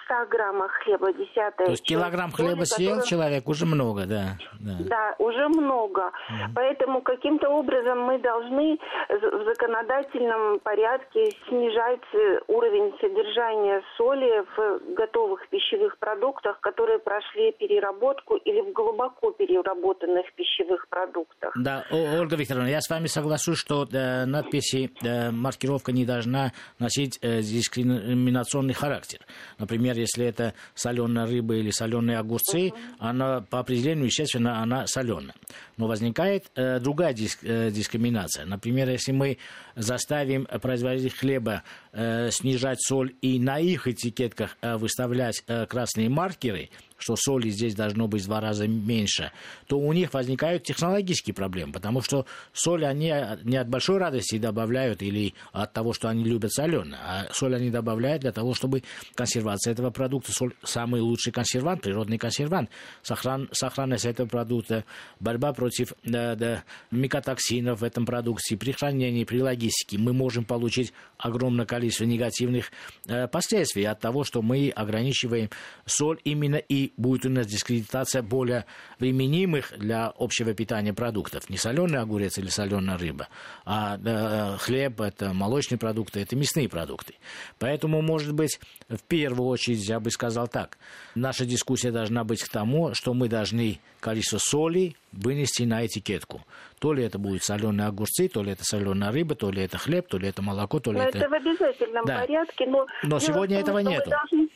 100 0.06 0.26
граммах 0.30 0.72
хлеба, 0.84 1.12
десятая 1.12 1.66
То 1.66 1.70
есть 1.72 1.84
килограмм 1.84 2.32
хлеба 2.32 2.64
съел 2.64 2.96
который... 2.96 3.08
человек, 3.08 3.48
уже 3.48 3.66
много, 3.66 4.06
да. 4.06 4.38
Да, 4.60 4.76
да 4.80 5.14
уже 5.18 5.48
много. 5.48 6.06
Угу. 6.06 6.52
Поэтому 6.54 7.02
каким-то 7.02 7.48
образом 7.50 8.00
мы 8.00 8.18
должны 8.18 8.78
в 9.08 9.44
законодательном 9.44 10.60
порядке 10.60 11.32
снижать 11.48 12.06
э, 12.14 12.40
уровень 12.48 12.92
содержания 13.00 13.82
соли 13.96 14.44
в 14.56 14.94
готовых 14.94 15.48
пищевых 15.48 15.98
продуктах, 15.98 16.60
которые 16.60 16.98
прошли 16.98 17.52
переработку 17.52 18.36
или 18.36 18.60
в 18.60 18.72
глубоко 18.72 19.32
переработанных 19.32 20.32
пищевых 20.34 20.88
продуктах. 20.88 21.52
Да, 21.56 21.84
Ольга 21.90 22.36
Викторовна, 22.36 22.68
я 22.68 22.80
с 22.80 22.88
вами 22.88 23.06
соглашусь, 23.06 23.58
что 23.58 23.86
э, 23.90 24.24
надписи, 24.24 24.90
э, 25.02 25.30
маркировка 25.30 25.92
не 25.92 26.04
должна 26.04 26.52
носить 26.78 27.18
э, 27.22 27.40
дискриминационный 27.40 28.74
характер. 28.74 29.20
Например, 29.58 29.95
если 29.96 30.26
это 30.26 30.54
соленая 30.74 31.26
рыба 31.26 31.56
или 31.56 31.70
соленые 31.70 32.18
огурцы, 32.18 32.72
она 32.98 33.40
по 33.40 33.60
определению, 33.60 34.06
естественно, 34.06 34.62
она 34.62 34.86
соленая. 34.86 35.34
Но 35.76 35.86
возникает 35.86 36.50
э, 36.54 36.80
другая 36.80 37.12
диск, 37.12 37.40
э, 37.42 37.70
дискриминация. 37.70 38.46
Например, 38.46 38.88
если 38.88 39.12
мы 39.12 39.38
заставим 39.74 40.46
производителей 40.46 41.10
хлеба 41.10 41.62
э, 41.92 42.30
снижать 42.30 42.80
соль 42.80 43.14
и 43.20 43.38
на 43.38 43.58
их 43.58 43.86
этикетках 43.86 44.56
э, 44.60 44.76
выставлять 44.76 45.42
э, 45.46 45.66
красные 45.66 46.08
маркеры, 46.08 46.70
что 46.98 47.16
соли 47.16 47.50
здесь 47.50 47.74
должно 47.74 48.08
быть 48.08 48.22
в 48.22 48.26
два 48.26 48.40
раза 48.40 48.66
меньше, 48.66 49.32
то 49.66 49.78
у 49.78 49.92
них 49.92 50.14
возникают 50.14 50.64
технологические 50.64 51.34
проблемы, 51.34 51.72
потому 51.72 52.00
что 52.02 52.26
соль 52.52 52.84
они 52.84 53.12
не 53.44 53.56
от 53.56 53.68
большой 53.68 53.98
радости 53.98 54.38
добавляют 54.38 55.02
или 55.02 55.34
от 55.52 55.72
того, 55.72 55.92
что 55.92 56.08
они 56.08 56.24
любят 56.24 56.52
соленое, 56.52 57.00
а 57.02 57.26
соль 57.32 57.54
они 57.54 57.70
добавляют 57.70 58.22
для 58.22 58.32
того, 58.32 58.54
чтобы 58.54 58.82
консервация 59.14 59.72
этого 59.72 59.90
продукта, 59.90 60.32
соль 60.32 60.54
самый 60.62 61.00
лучший 61.00 61.32
консервант, 61.32 61.82
природный 61.82 62.18
консервант, 62.18 62.70
сохран, 63.02 63.48
сохранность 63.52 64.04
этого 64.04 64.26
продукта, 64.26 64.84
борьба 65.20 65.52
против 65.52 65.92
да, 66.04 66.34
да, 66.34 66.64
микотоксинов 66.90 67.80
в 67.80 67.84
этом 67.84 68.06
продукте, 68.06 68.56
при 68.56 68.72
хранении, 68.72 69.24
при 69.24 69.40
логистике. 69.40 69.98
Мы 69.98 70.12
можем 70.12 70.44
получить 70.44 70.92
огромное 71.18 71.66
количество 71.66 72.04
негативных 72.04 72.70
э, 73.06 73.28
последствий 73.28 73.84
от 73.84 74.00
того, 74.00 74.24
что 74.24 74.42
мы 74.42 74.70
ограничиваем 74.70 75.50
соль 75.84 76.20
именно 76.24 76.56
и 76.56 76.85
будет 76.96 77.26
у 77.26 77.30
нас 77.30 77.46
дискредитация 77.46 78.22
более 78.22 78.64
применимых 78.98 79.72
для 79.76 80.12
общего 80.18 80.54
питания 80.54 80.92
продуктов. 80.92 81.48
Не 81.50 81.56
соленый 81.56 82.00
огурец 82.00 82.38
или 82.38 82.48
соленая 82.48 82.98
рыба, 82.98 83.28
а 83.64 83.96
да, 83.96 84.56
хлеб, 84.58 85.00
это 85.00 85.32
молочные 85.32 85.78
продукты, 85.78 86.20
это 86.20 86.36
мясные 86.36 86.68
продукты. 86.68 87.14
Поэтому, 87.58 88.02
может 88.02 88.32
быть, 88.32 88.60
в 88.88 89.02
первую 89.02 89.48
очередь, 89.48 89.88
я 89.88 90.00
бы 90.00 90.10
сказал 90.10 90.48
так, 90.48 90.78
наша 91.14 91.44
дискуссия 91.44 91.90
должна 91.90 92.24
быть 92.24 92.42
к 92.42 92.48
тому, 92.48 92.94
что 92.94 93.14
мы 93.14 93.28
должны 93.28 93.80
количество 94.00 94.38
соли 94.38 94.94
вынести 95.12 95.64
на 95.64 95.84
этикетку. 95.84 96.42
То 96.78 96.92
ли 96.92 97.02
это 97.02 97.18
будет 97.18 97.42
соленые 97.42 97.88
огурцы, 97.88 98.28
то 98.28 98.42
ли 98.42 98.52
это 98.52 98.62
соленая 98.64 99.10
рыба, 99.10 99.34
то 99.34 99.50
ли 99.50 99.62
это 99.62 99.78
хлеб, 99.78 100.06
то 100.08 100.18
ли 100.18 100.28
это 100.28 100.42
молоко, 100.42 100.78
то 100.78 100.92
ли 100.92 100.98
но 100.98 101.04
это... 101.04 101.18
это 101.18 101.28
в 101.28 101.34
обязательном 101.34 102.04
да. 102.04 102.20
порядке, 102.20 102.66
но... 102.66 102.86
Но 103.02 103.18
сегодня 103.18 103.58
этого 103.58 103.78
нету. 103.78 104.10
Должны 104.10 104.48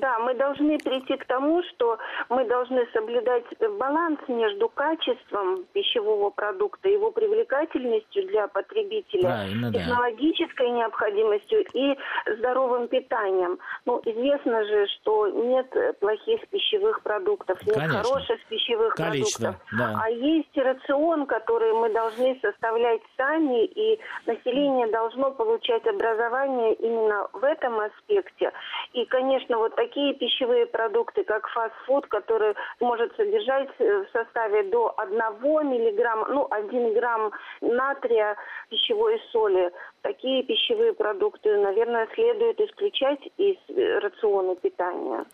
да, 0.00 0.18
мы 0.18 0.34
должны 0.34 0.78
прийти 0.78 1.16
к 1.16 1.24
тому, 1.24 1.62
что 1.64 1.98
мы 2.28 2.44
должны 2.44 2.86
соблюдать 2.92 3.44
баланс 3.78 4.20
между 4.28 4.68
качеством 4.68 5.64
пищевого 5.72 6.30
продукта, 6.30 6.88
его 6.88 7.10
привлекательностью 7.10 8.26
для 8.26 8.48
потребителя, 8.48 9.22
Правильно, 9.22 9.72
технологической 9.72 10.68
да. 10.68 10.76
необходимостью 10.76 11.64
и 11.72 11.96
здоровым 12.38 12.88
питанием. 12.88 13.58
Ну, 13.86 14.00
известно 14.04 14.64
же, 14.64 14.86
что 14.98 15.28
нет 15.28 15.98
плохих 16.00 16.46
пищевых 16.48 17.02
продуктов, 17.02 17.64
нет 17.66 17.76
Конечно. 17.76 18.02
хороших 18.02 18.44
пищевых 18.46 18.94
Количество, 18.94 19.52
продуктов. 19.52 19.78
Да. 19.78 20.00
А 20.02 20.10
есть 20.10 20.56
рацион, 20.56 21.26
который 21.26 21.72
мы 21.72 21.92
должны 21.92 22.38
составлять 22.42 23.00
сами, 23.16 23.64
и 23.64 23.98
население 24.26 24.88
должно 24.88 25.30
получать 25.30 25.86
образование 25.86 26.74
именно 26.74 27.28
в 27.32 27.42
этом 27.44 27.80
аспекте. 27.80 28.52
И, 28.92 29.04
конечно, 29.06 29.58
вот 29.58 29.74
такие 29.74 29.85
пищевые 29.86 30.66
продукты, 30.66 31.24
как 31.24 31.48
фастфуд, 31.48 32.06
который 32.06 32.54
может 32.80 33.14
содержать 33.16 33.68
э, 33.78 34.04
в 34.04 34.10
составе 34.12 34.70
до 34.70 34.94
1 34.98 35.70
миллиграмма, 35.70 36.28
ну, 36.28 36.46
1 36.50 36.94
грамм 36.94 37.32
натрия 37.60 38.36
пищевой 38.68 39.20
соли, 39.32 39.70
такие 40.02 40.42
пищевые 40.42 40.92
продукты, 40.92 41.56
наверное, 41.56 42.08
следует 42.14 42.60
исключать 42.60 43.20
из 43.36 43.56
э, 43.68 43.98
рациона 43.98 44.56
питания. 44.56 45.24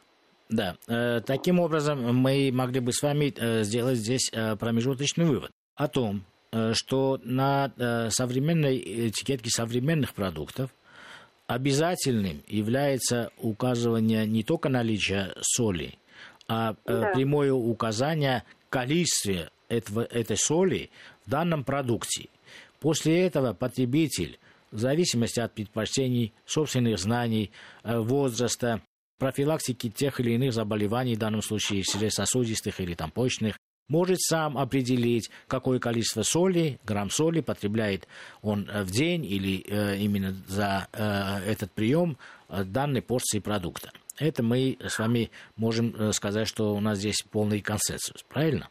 Да, 0.48 0.76
э, 0.88 1.20
таким 1.26 1.60
образом 1.60 2.14
мы 2.14 2.50
могли 2.52 2.80
бы 2.80 2.92
с 2.92 3.02
вами 3.02 3.32
сделать 3.62 3.96
здесь 3.96 4.30
промежуточный 4.60 5.24
вывод 5.24 5.50
о 5.76 5.88
том, 5.88 6.22
что 6.74 7.18
на 7.24 7.72
современной 8.10 8.76
этикетке 9.08 9.48
современных 9.48 10.12
продуктов 10.12 10.70
обязательным 11.54 12.42
является 12.46 13.30
указывание 13.38 14.26
не 14.26 14.42
только 14.42 14.68
наличия 14.68 15.34
соли, 15.42 15.98
а 16.48 16.74
э, 16.86 17.00
да. 17.00 17.12
прямое 17.12 17.52
указание 17.52 18.44
количества 18.70 19.50
этого, 19.68 20.02
этой 20.04 20.36
соли 20.36 20.90
в 21.26 21.30
данном 21.30 21.64
продукте. 21.64 22.28
После 22.80 23.26
этого 23.26 23.52
потребитель, 23.52 24.38
в 24.70 24.78
зависимости 24.78 25.40
от 25.40 25.52
предпочтений, 25.52 26.32
собственных 26.46 26.98
знаний, 26.98 27.50
э, 27.84 27.98
возраста, 27.98 28.80
профилактики 29.18 29.90
тех 29.90 30.20
или 30.20 30.32
иных 30.32 30.54
заболеваний, 30.54 31.16
в 31.16 31.18
данном 31.18 31.42
случае 31.42 31.84
сердечно-сосудистых 31.84 32.80
или 32.80 32.94
там 32.94 33.10
почных, 33.10 33.58
может 33.92 34.20
сам 34.20 34.56
определить, 34.56 35.30
какое 35.46 35.78
количество 35.78 36.22
соли, 36.22 36.80
грамм 36.82 37.10
соли 37.10 37.40
потребляет 37.40 38.08
он 38.42 38.68
э, 38.68 38.84
в 38.84 38.90
день 38.90 39.24
или 39.24 39.62
э, 39.68 39.98
именно 39.98 40.32
за 40.46 40.88
э, 40.92 41.50
этот 41.50 41.70
прием 41.72 42.16
э, 42.48 42.64
данной 42.64 43.02
порции 43.02 43.38
продукта. 43.38 43.90
Это 44.18 44.42
мы 44.42 44.78
с 44.80 44.98
вами 44.98 45.30
можем 45.56 45.94
э, 45.94 46.12
сказать, 46.12 46.48
что 46.48 46.74
у 46.74 46.80
нас 46.80 46.98
здесь 46.98 47.22
полный 47.30 47.60
консенсус, 47.60 48.22
правильно? 48.28 48.68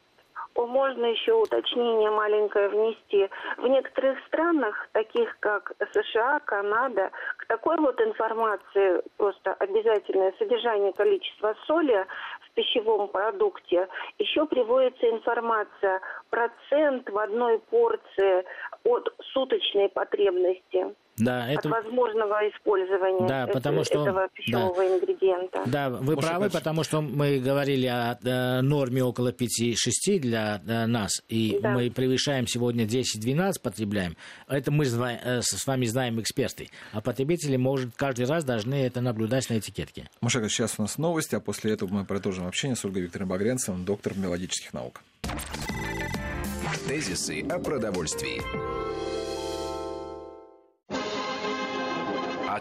Можно 0.55 1.05
еще 1.05 1.33
уточнение 1.33 2.11
маленькое 2.11 2.69
внести. 2.69 3.29
В 3.57 3.67
некоторых 3.67 4.17
странах, 4.27 4.87
таких 4.91 5.37
как 5.39 5.71
США, 5.93 6.39
Канада, 6.39 7.11
к 7.37 7.45
такой 7.47 7.77
вот 7.77 7.99
информации, 8.01 9.01
просто 9.17 9.53
обязательное 9.53 10.33
содержание 10.37 10.93
количества 10.93 11.55
соли 11.65 12.05
пищевом 12.53 13.07
продукте, 13.07 13.87
еще 14.19 14.45
приводится 14.45 15.09
информация 15.09 16.01
процент 16.29 17.09
в 17.09 17.17
одной 17.17 17.59
порции 17.59 18.45
от 18.83 19.13
суточной 19.33 19.89
потребности. 19.89 20.95
Да, 21.21 21.47
это... 21.47 21.69
От 21.69 21.83
возможного 21.83 22.49
использования 22.49 23.27
да, 23.27 23.43
это, 23.43 23.53
потому 23.53 23.83
что... 23.83 24.01
этого 24.01 24.27
пищевого 24.33 24.75
да. 24.75 24.87
ингредиента. 24.87 25.63
Да, 25.67 25.89
вы 25.89 26.15
Может 26.15 26.29
правы, 26.29 26.45
быть... 26.45 26.53
потому 26.53 26.83
что 26.83 27.01
мы 27.01 27.39
говорили 27.39 27.85
о, 27.85 28.17
о 28.23 28.61
норме 28.61 29.03
около 29.03 29.31
5-6 29.31 29.75
для, 30.19 30.57
для 30.59 30.87
нас, 30.87 31.21
и 31.29 31.59
да. 31.61 31.71
мы 31.71 31.91
превышаем 31.91 32.47
сегодня 32.47 32.85
10-12 32.85 33.53
потребляем. 33.61 34.17
Это 34.47 34.71
мы 34.71 34.85
э, 34.85 35.41
с 35.41 35.67
вами 35.67 35.85
знаем 35.85 36.19
эксперты. 36.19 36.69
А 36.91 37.01
потребители, 37.01 37.55
может, 37.55 37.95
каждый 37.95 38.25
раз 38.25 38.43
должны 38.43 38.75
это 38.75 39.01
наблюдать 39.01 39.49
на 39.49 39.59
этикетке. 39.59 40.09
Машека, 40.21 40.49
сейчас 40.49 40.75
у 40.79 40.81
нас 40.81 40.97
новости, 40.97 41.35
а 41.35 41.39
после 41.39 41.73
этого 41.73 41.89
мы 41.93 42.05
продолжим 42.05 42.47
общение 42.47 42.75
с 42.75 42.83
Ольгой 42.83 43.03
Викторовной 43.03 43.29
Багрянцевым, 43.29 43.85
доктор 43.85 44.17
мелодических 44.17 44.73
наук. 44.73 45.01
Тезисы 46.87 47.45
о 47.49 47.59
продовольствии. 47.59 48.41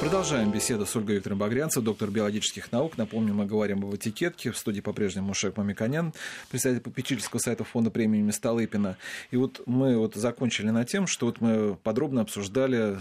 Продолжаем 0.00 0.50
беседу 0.50 0.86
с 0.86 0.96
Ольгой 0.96 1.16
Викторовной 1.16 1.46
Багрянцев, 1.46 1.84
доктор 1.84 2.10
биологических 2.10 2.72
наук. 2.72 2.96
Напомню, 2.96 3.34
мы 3.34 3.44
говорим 3.44 3.84
об 3.84 3.94
этикетке. 3.94 4.50
В 4.50 4.56
студии 4.56 4.80
по-прежнему 4.80 5.34
Шек 5.34 5.58
Мамиканян, 5.58 6.14
представитель 6.50 6.82
попечительского 6.82 7.38
сайта 7.38 7.64
фонда 7.64 7.90
премии 7.90 8.30
Столыпина. 8.30 8.96
И 9.30 9.36
вот 9.36 9.60
мы 9.66 9.98
вот 9.98 10.14
закончили 10.14 10.70
на 10.70 10.86
тем, 10.86 11.06
что 11.06 11.26
вот 11.26 11.42
мы 11.42 11.76
подробно 11.76 12.22
обсуждали, 12.22 12.98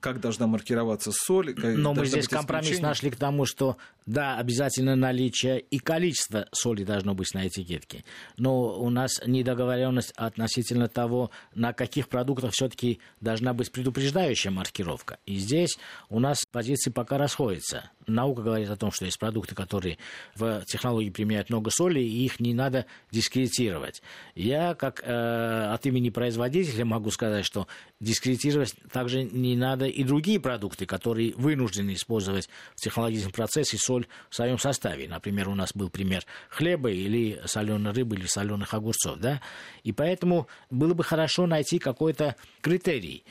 как 0.00 0.20
должна 0.20 0.46
маркироваться 0.46 1.12
соль. 1.12 1.54
Но 1.54 1.92
мы 1.92 2.06
здесь 2.06 2.26
компромисс 2.26 2.80
нашли 2.80 3.10
к 3.10 3.16
тому, 3.16 3.44
что 3.44 3.76
да, 4.06 4.38
обязательно 4.38 4.96
наличие 4.96 5.60
и 5.60 5.78
количество 5.78 6.48
соли 6.52 6.82
должно 6.82 7.14
быть 7.14 7.34
на 7.34 7.46
этикетке. 7.46 8.04
Но 8.38 8.80
у 8.80 8.88
нас 8.88 9.20
недоговоренность 9.26 10.12
относительно 10.16 10.88
того, 10.88 11.30
на 11.54 11.74
каких 11.74 12.08
продуктах 12.08 12.52
все-таки 12.54 13.00
должна 13.20 13.52
быть 13.52 13.70
предупреждающая 13.70 14.50
маркировка. 14.50 15.18
И 15.26 15.36
здесь 15.36 15.78
у 16.08 16.20
нас 16.20 16.37
позиции 16.46 16.90
пока 16.90 17.18
расходятся. 17.18 17.90
Наука 18.06 18.42
говорит 18.42 18.70
о 18.70 18.76
том, 18.76 18.90
что 18.90 19.04
есть 19.04 19.18
продукты, 19.18 19.54
которые 19.54 19.98
в 20.34 20.62
технологии 20.66 21.10
применяют 21.10 21.50
много 21.50 21.70
соли, 21.70 22.00
и 22.00 22.24
их 22.24 22.40
не 22.40 22.54
надо 22.54 22.86
дискредитировать. 23.10 24.02
Я, 24.34 24.74
как 24.74 25.02
э, 25.04 25.72
от 25.72 25.84
имени 25.86 26.10
производителя, 26.10 26.84
могу 26.84 27.10
сказать, 27.10 27.44
что 27.44 27.66
дискредитировать 28.00 28.74
также 28.90 29.24
не 29.24 29.56
надо 29.56 29.86
и 29.86 30.04
другие 30.04 30.40
продукты, 30.40 30.86
которые 30.86 31.34
вынуждены 31.34 31.94
использовать 31.94 32.48
в 32.74 32.80
технологическом 32.80 33.32
процессе 33.32 33.76
соль 33.78 34.06
в 34.30 34.34
своем 34.34 34.58
составе. 34.58 35.08
Например, 35.08 35.48
у 35.48 35.54
нас 35.54 35.72
был 35.74 35.90
пример 35.90 36.24
хлеба 36.48 36.90
или 36.90 37.40
соленой 37.44 37.92
рыбы 37.92 38.16
или 38.16 38.26
соленых 38.26 38.72
огурцов. 38.74 39.18
Да? 39.18 39.40
И 39.82 39.92
поэтому 39.92 40.48
было 40.70 40.94
бы 40.94 41.04
хорошо 41.04 41.46
найти 41.46 41.78
какой-то 41.78 42.36
критерий, 42.60 43.24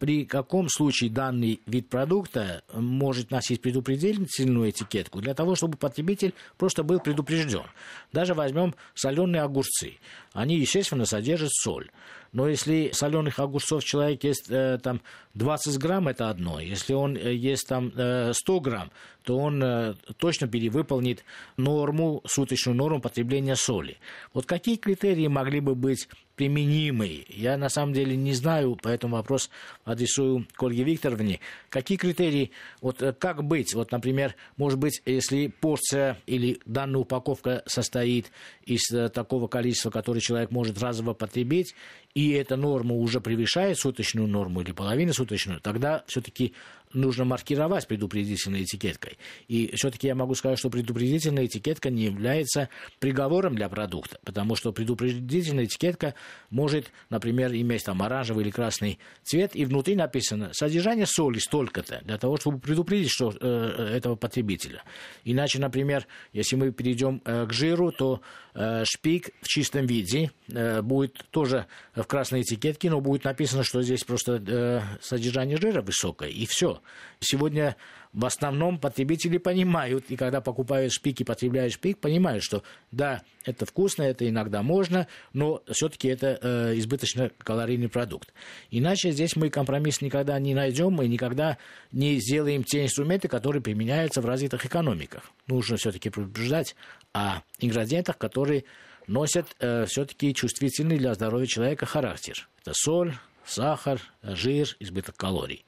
при 0.00 0.24
каком 0.24 0.68
случае 0.68 1.10
данный 1.10 1.60
вид 1.66 1.88
продукта 1.88 2.62
может 2.72 3.30
носить 3.30 3.62
предупредительную 3.62 4.70
этикетку 4.70 5.20
для 5.20 5.34
того, 5.34 5.54
чтобы 5.54 5.76
потребитель 5.76 6.34
просто 6.56 6.82
был 6.82 7.00
предупрежден. 7.00 7.64
Даже 8.12 8.34
возьмем 8.34 8.74
соленые 8.94 9.42
огурцы. 9.42 9.98
Они, 10.32 10.56
естественно, 10.58 11.04
содержат 11.04 11.50
соль. 11.52 11.90
Но 12.32 12.48
если 12.48 12.90
соленых 12.92 13.38
огурцов 13.38 13.84
человек 13.84 14.24
ест 14.24 14.50
э, 14.50 14.78
там 14.82 15.00
20 15.34 15.78
грамм, 15.78 16.08
это 16.08 16.28
одно. 16.30 16.60
Если 16.60 16.92
он 16.92 17.16
э, 17.16 17.34
ест 17.34 17.68
там 17.68 17.92
э, 17.94 18.32
100 18.34 18.60
грамм, 18.60 18.90
то 19.28 19.36
он 19.36 19.62
э, 19.62 19.94
точно 20.16 20.48
перевыполнит 20.48 21.22
норму, 21.58 22.22
суточную 22.24 22.74
норму 22.74 23.00
потребления 23.00 23.56
соли. 23.56 23.98
Вот 24.32 24.46
какие 24.46 24.76
критерии 24.76 25.26
могли 25.26 25.60
бы 25.60 25.74
быть 25.74 26.08
применимы? 26.34 27.26
Я 27.28 27.58
на 27.58 27.68
самом 27.68 27.92
деле 27.92 28.16
не 28.16 28.32
знаю, 28.32 28.78
поэтому 28.80 29.16
вопрос 29.16 29.50
адресую 29.84 30.46
к 30.54 30.62
Викторовне. 30.62 31.40
Какие 31.68 31.98
критерии, 31.98 32.52
вот 32.80 33.02
э, 33.02 33.12
как 33.12 33.44
быть? 33.44 33.74
Вот, 33.74 33.92
например, 33.92 34.34
может 34.56 34.78
быть, 34.78 35.02
если 35.04 35.48
порция 35.48 36.16
или 36.24 36.60
данная 36.64 37.00
упаковка 37.00 37.62
состоит 37.66 38.32
из 38.64 38.90
э, 38.90 39.10
такого 39.10 39.46
количества, 39.46 39.90
которое 39.90 40.20
человек 40.20 40.50
может 40.50 40.82
разово 40.82 41.12
потребить, 41.12 41.74
и 42.14 42.30
эта 42.30 42.56
норма 42.56 42.94
уже 42.94 43.20
превышает 43.20 43.78
суточную 43.78 44.26
норму 44.26 44.60
или 44.62 44.72
половину 44.72 45.12
суточную, 45.12 45.60
тогда 45.60 46.04
все-таки 46.06 46.54
нужно 46.92 47.24
маркировать 47.24 47.86
предупредительной 47.86 48.64
этикеткой. 48.64 49.18
И 49.48 49.72
все-таки 49.74 50.06
я 50.06 50.14
могу 50.14 50.34
сказать, 50.34 50.58
что 50.58 50.70
предупредительная 50.70 51.46
этикетка 51.46 51.90
не 51.90 52.04
является 52.04 52.68
приговором 52.98 53.54
для 53.54 53.68
продукта, 53.68 54.18
потому 54.24 54.56
что 54.56 54.72
предупредительная 54.72 55.64
этикетка 55.64 56.14
может, 56.50 56.90
например, 57.10 57.52
иметь 57.52 57.84
там 57.84 58.02
оранжевый 58.02 58.44
или 58.44 58.50
красный 58.50 58.98
цвет, 59.22 59.54
и 59.54 59.64
внутри 59.64 59.96
написано 59.96 60.50
содержание 60.52 61.06
соли 61.06 61.38
столько-то, 61.38 62.00
для 62.04 62.18
того, 62.18 62.36
чтобы 62.36 62.58
предупредить 62.58 63.10
что, 63.10 63.34
э, 63.40 63.94
этого 63.96 64.16
потребителя. 64.16 64.82
Иначе, 65.24 65.58
например, 65.58 66.06
если 66.32 66.56
мы 66.56 66.72
перейдем 66.72 67.22
э, 67.24 67.46
к 67.46 67.52
жиру, 67.52 67.92
то 67.92 68.20
э, 68.54 68.84
шпик 68.84 69.30
в 69.42 69.48
чистом 69.48 69.86
виде 69.86 70.30
э, 70.48 70.82
будет 70.82 71.24
тоже 71.30 71.66
в 71.94 72.04
красной 72.04 72.42
этикетке, 72.42 72.90
но 72.90 73.00
будет 73.00 73.24
написано, 73.24 73.62
что 73.62 73.82
здесь 73.82 74.04
просто 74.04 74.42
э, 74.46 74.80
содержание 75.00 75.56
жира 75.56 75.82
высокое, 75.82 76.28
и 76.28 76.46
все. 76.46 76.77
Сегодня 77.20 77.76
в 78.12 78.24
основном 78.24 78.78
потребители 78.78 79.38
понимают, 79.38 80.06
и 80.08 80.16
когда 80.16 80.40
покупают 80.40 80.92
шпик 80.92 81.20
и 81.20 81.24
потребляют 81.24 81.72
шпик, 81.72 81.98
понимают, 81.98 82.42
что 82.42 82.62
да, 82.90 83.22
это 83.44 83.66
вкусно, 83.66 84.02
это 84.02 84.28
иногда 84.28 84.62
можно, 84.62 85.06
но 85.32 85.62
все-таки 85.70 86.08
это 86.08 86.38
э, 86.40 86.78
избыточно 86.78 87.30
калорийный 87.38 87.88
продукт. 87.88 88.32
Иначе 88.70 89.10
здесь 89.12 89.36
мы 89.36 89.50
компромисс 89.50 90.00
никогда 90.00 90.38
не 90.38 90.54
найдем, 90.54 90.92
мы 90.92 91.06
никогда 91.06 91.58
не 91.92 92.18
сделаем 92.18 92.64
те 92.64 92.84
инструменты, 92.84 93.28
которые 93.28 93.62
применяются 93.62 94.20
в 94.20 94.26
развитых 94.26 94.64
экономиках. 94.64 95.30
Нужно 95.46 95.76
все-таки 95.76 96.10
предупреждать 96.10 96.76
о 97.12 97.42
ингредиентах, 97.60 98.16
которые 98.16 98.64
носят 99.06 99.46
э, 99.60 99.84
все-таки 99.86 100.34
чувствительный 100.34 100.98
для 100.98 101.14
здоровья 101.14 101.46
человека 101.46 101.86
характер. 101.86 102.48
Это 102.62 102.72
соль, 102.74 103.14
сахар, 103.44 104.00
жир, 104.22 104.68
избыток 104.80 105.16
калорий 105.16 105.64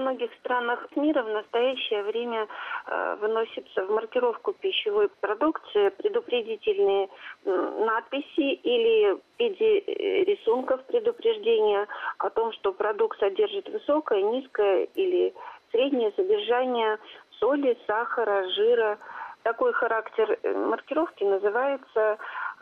многих 0.00 0.32
странах 0.40 0.86
мира 0.96 1.22
в 1.22 1.28
настоящее 1.28 2.02
время 2.02 2.46
э, 2.86 3.16
выносятся 3.20 3.84
в 3.86 3.90
маркировку 3.90 4.52
пищевой 4.52 5.08
продукции 5.20 5.90
предупредительные 5.90 7.08
надписи 7.44 8.54
или 8.62 9.14
в 9.14 9.20
виде 9.38 9.78
э, 9.78 10.24
рисунков 10.24 10.84
предупреждения 10.86 11.86
о 12.18 12.30
том, 12.30 12.52
что 12.52 12.72
продукт 12.72 13.18
содержит 13.18 13.68
высокое, 13.68 14.22
низкое 14.22 14.88
или 14.94 15.34
среднее 15.70 16.12
содержание 16.16 16.98
соли, 17.38 17.76
сахара, 17.86 18.48
жира. 18.50 18.98
Такой 19.42 19.72
характер 19.72 20.38
э, 20.42 20.52
маркировки 20.52 21.24
называется 21.24 22.18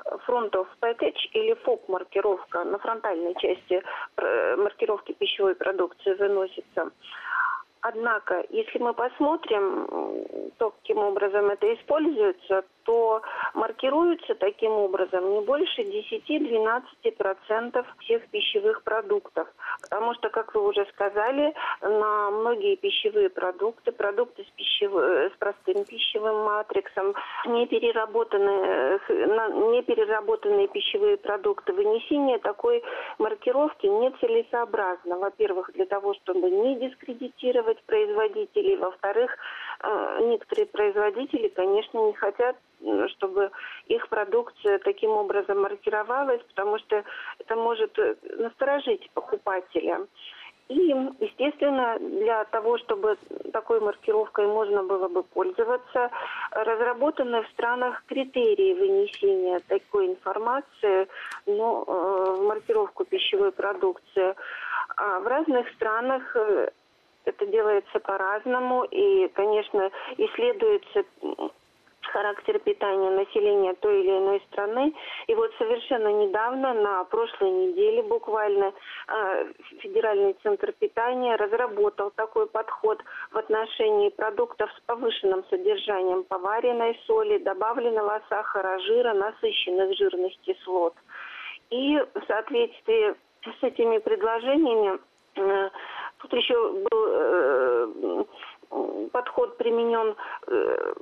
of 0.07 0.67
package 0.81 1.29
или 1.33 1.55
FOB 1.65 1.81
маркировка 1.89 2.65
на 2.65 2.79
фронтальной 2.79 3.35
части 3.35 3.83
э, 4.17 4.57
маркировки 4.57 5.13
пищевой 5.13 5.55
продукции 5.55 6.15
выносится. 6.15 6.91
Однако, 7.81 8.45
если 8.51 8.79
мы 8.79 8.93
посмотрим, 8.93 9.87
то, 10.59 10.71
каким 10.71 10.99
образом 10.99 11.47
это 11.47 11.73
используется, 11.75 12.65
то 12.89 13.23
маркируются 13.53 14.35
таким 14.35 14.73
образом 14.73 15.31
не 15.35 15.41
больше 15.43 15.83
10-12% 15.83 17.85
всех 18.01 18.27
пищевых 18.31 18.83
продуктов. 18.83 19.47
Потому 19.83 20.15
что, 20.15 20.31
как 20.31 20.55
вы 20.55 20.67
уже 20.67 20.87
сказали, 20.95 21.53
на 21.83 22.31
многие 22.31 22.77
пищевые 22.77 23.29
продукты, 23.29 23.93
продукты 23.93 24.45
с, 24.45 24.51
пищевой, 24.57 25.31
с 25.31 25.37
простым 25.39 25.85
пищевым 25.85 26.45
матриксом, 26.45 27.15
непереработанные, 27.45 29.01
непереработанные 29.77 30.69
пищевые 30.69 31.19
продукты, 31.19 31.75
вынесение 31.75 32.39
такой 32.39 32.83
маркировки 33.19 33.87
нецелесообразно. 33.87 35.19
Во-первых, 35.19 35.73
для 35.75 35.85
того, 35.85 36.15
чтобы 36.15 36.51
не 36.51 36.77
дискредитировать 36.77 37.83
производителей. 37.85 38.77
Во-вторых, 38.77 39.31
э, 39.33 39.37
некоторые 40.23 40.67
производители, 40.67 41.49
конечно, 41.49 41.99
не 41.99 42.13
хотят 42.15 42.57
чтобы 43.09 43.51
их 43.87 44.09
продукция 44.09 44.79
таким 44.79 45.11
образом 45.11 45.63
маркировалась, 45.63 46.43
потому 46.43 46.79
что 46.79 47.05
это 47.39 47.57
может 47.57 47.99
э, 47.99 48.15
насторожить 48.39 49.11
покупателя. 49.15 50.07
И, 50.69 50.95
естественно, 51.21 51.99
для 51.99 52.45
того, 52.45 52.77
чтобы 52.79 53.17
такой 53.55 53.81
маркировкой 53.81 54.47
можно 54.47 54.83
было 54.83 55.09
бы 55.09 55.23
пользоваться, 55.23 56.11
разработаны 56.51 57.43
в 57.43 57.49
странах 57.49 58.05
критерии 58.07 58.75
вынесения 58.75 59.61
такой 59.67 60.09
информации 60.09 61.09
ну, 61.47 61.85
э, 61.87 62.35
в 62.37 62.47
маркировку 62.47 63.05
пищевой 63.05 63.51
продукции. 63.51 64.35
А 64.97 65.21
в 65.21 65.27
разных 65.27 65.67
странах 65.71 66.37
э, 66.37 66.69
это 67.29 67.47
делается 67.47 67.99
по-разному, 68.01 68.85
и, 68.85 69.29
конечно, 69.29 69.91
исследуется 70.17 71.05
характер 72.13 72.59
питания 72.59 73.11
населения 73.11 73.75
той 73.75 74.01
или 74.01 74.19
иной 74.19 74.43
страны. 74.51 74.93
И 75.27 75.35
вот 75.35 75.51
совершенно 75.59 76.09
недавно, 76.09 76.75
на 76.75 77.05
прошлой 77.05 77.51
неделе 77.51 78.03
буквально, 78.03 78.73
э, 79.09 79.53
Федеральный 79.81 80.35
центр 80.43 80.73
питания 80.73 81.37
разработал 81.37 82.11
такой 82.11 82.47
подход 82.47 83.03
в 83.31 83.39
отношении 83.39 84.09
продуктов 84.11 84.71
с 84.73 84.81
повышенным 84.87 85.45
содержанием 85.51 86.25
поваренной 86.25 86.99
соли, 87.07 87.39
добавленного 87.39 88.23
сахара, 88.29 88.79
жира, 88.81 89.13
насыщенных 89.15 89.97
жирных 89.97 90.33
кислот. 90.41 90.95
И 91.71 91.99
в 91.99 92.27
соответствии 92.27 93.15
с 93.45 93.63
этими 93.63 93.99
предложениями 93.99 94.99
э, 95.37 95.71
тут 96.19 96.33
еще 96.33 96.55
был 96.91 97.07
э, 97.07 98.25
подход 99.13 99.57
применен 99.57 100.15
э, 100.47 100.93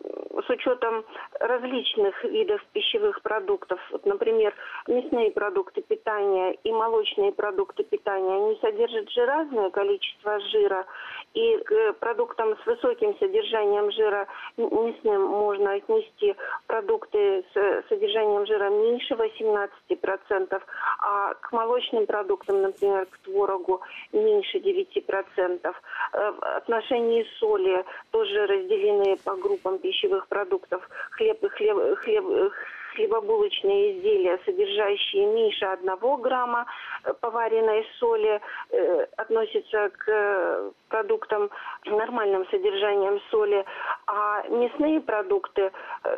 с 0.46 0.50
учетом 0.50 1.05
различных 1.40 2.22
видов 2.24 2.64
пищевых 2.72 3.20
продуктов. 3.22 3.81
Вот, 3.90 4.07
например, 4.07 4.55
мясные 4.87 5.31
продукты 5.31 5.83
питания 5.83 6.52
и 6.62 6.72
молочные 6.72 7.33
продукты 7.33 7.85
питания, 7.85 8.37
они 8.37 8.59
содержат 8.61 9.11
же 9.11 9.26
разное 9.26 9.70
количество 9.70 10.38
жира. 10.40 10.87
И 11.37 11.59
к 11.59 11.92
продуктам 12.01 12.57
с 12.57 12.66
высоким 12.66 13.14
содержанием 13.18 13.92
жира 13.92 14.27
мясным 14.57 15.22
можно 15.22 15.75
отнести 15.75 16.35
продукты 16.66 17.44
с 17.53 17.85
содержанием 17.90 18.46
жира 18.46 18.70
меньше 18.70 19.12
18%, 19.12 20.62
а 21.01 21.35
к 21.35 21.53
молочным 21.53 22.07
продуктам, 22.07 22.62
например, 22.62 23.05
к 23.05 23.18
творогу, 23.18 23.83
меньше 24.14 24.57
9%. 24.57 25.75
Э, 26.12 26.31
в 26.31 26.42
отношении 26.57 27.27
соли 27.38 27.85
тоже 28.12 28.46
разделены 28.46 29.18
по 29.22 29.37
группам 29.37 29.79
пищевых 29.79 30.29
продуктов. 30.29 30.88
Хлеб 31.11 31.44
и 31.44 31.49
хлеб, 31.49 31.99
хлеб, 31.99 32.25
хлебобулочные 32.97 33.93
изделия, 33.93 34.41
содержащие 34.45 35.27
меньше 35.27 35.67
одного 35.67 36.17
грамма 36.17 36.67
э, 37.05 37.13
поваренной 37.21 37.87
соли, 37.99 38.41
э, 38.71 39.07
относятся 39.17 39.91
к 39.91 40.09
э, 40.09 40.71
продуктам 40.89 41.51
нормальным 41.85 42.47
содержанием 42.49 43.21
соли, 43.31 43.65
а 44.07 44.43
мясные 44.49 45.01
продукты, 45.01 45.71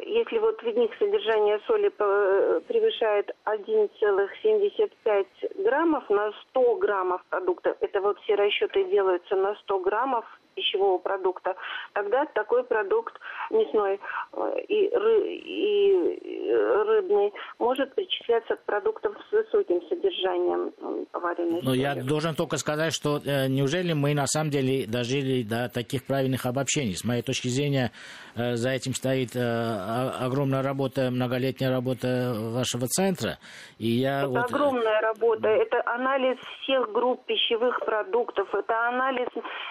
если 0.02 0.38
вот 0.38 0.62
в 0.62 0.66
них 0.66 0.90
содержание 0.98 1.58
соли 1.66 1.88
превышает 1.88 3.34
1,75 3.46 5.26
граммов 5.64 6.08
на 6.10 6.32
100 6.50 6.74
граммов 6.76 7.22
продукта, 7.30 7.76
это 7.80 8.00
вот 8.00 8.18
все 8.20 8.34
расчеты 8.34 8.84
делаются 8.84 9.36
на 9.36 9.54
100 9.56 9.78
граммов 9.80 10.24
пищевого 10.58 10.98
продукта, 10.98 11.54
тогда 11.92 12.26
такой 12.34 12.64
продукт 12.64 13.14
мясной 13.50 14.00
э, 14.32 14.60
и, 14.68 14.90
ры, 14.94 15.36
и 15.36 16.52
рыбный 16.86 17.32
может 17.58 17.94
причисляться 17.94 18.56
к 18.56 18.64
продуктам 18.64 19.14
с 19.28 19.32
высоким 19.32 19.80
содержанием 19.88 20.72
поваренной 21.12 21.60
Но 21.62 21.74
я 21.74 21.94
должен 21.94 22.34
только 22.34 22.56
сказать, 22.56 22.92
что 22.92 23.20
э, 23.24 23.46
неужели 23.48 23.92
мы 23.92 24.14
на 24.14 24.26
самом 24.26 24.50
деле 24.50 24.86
дожили 24.86 25.42
до 25.42 25.68
таких 25.68 26.04
правильных 26.04 26.46
обобщений? 26.46 26.96
С 26.96 27.04
моей 27.04 27.22
точки 27.22 27.48
зрения, 27.48 27.92
э, 28.34 28.56
за 28.56 28.70
этим 28.70 28.94
стоит 28.94 29.36
огромная 29.36 30.62
работа, 30.62 31.10
многолетняя 31.10 31.70
работа 31.70 32.34
вашего 32.36 32.86
центра. 32.86 33.38
И 33.78 33.86
я 33.86 34.20
это 34.20 34.28
вот... 34.28 34.50
огромная 34.50 35.00
работа. 35.00 35.48
Это 35.48 35.82
анализ 35.86 36.38
всех 36.62 36.90
групп 36.92 37.24
пищевых 37.26 37.78
продуктов. 37.84 38.52
Это 38.54 38.88
анализ 38.88 39.28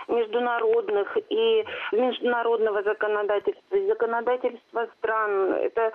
международных 0.08 0.77
международных 0.82 1.18
и 1.30 1.66
международного 1.92 2.84
законодательства, 2.84 3.76
и 3.76 3.88
законодательства 3.88 4.88
стран. 4.98 5.54
Это 5.54 5.92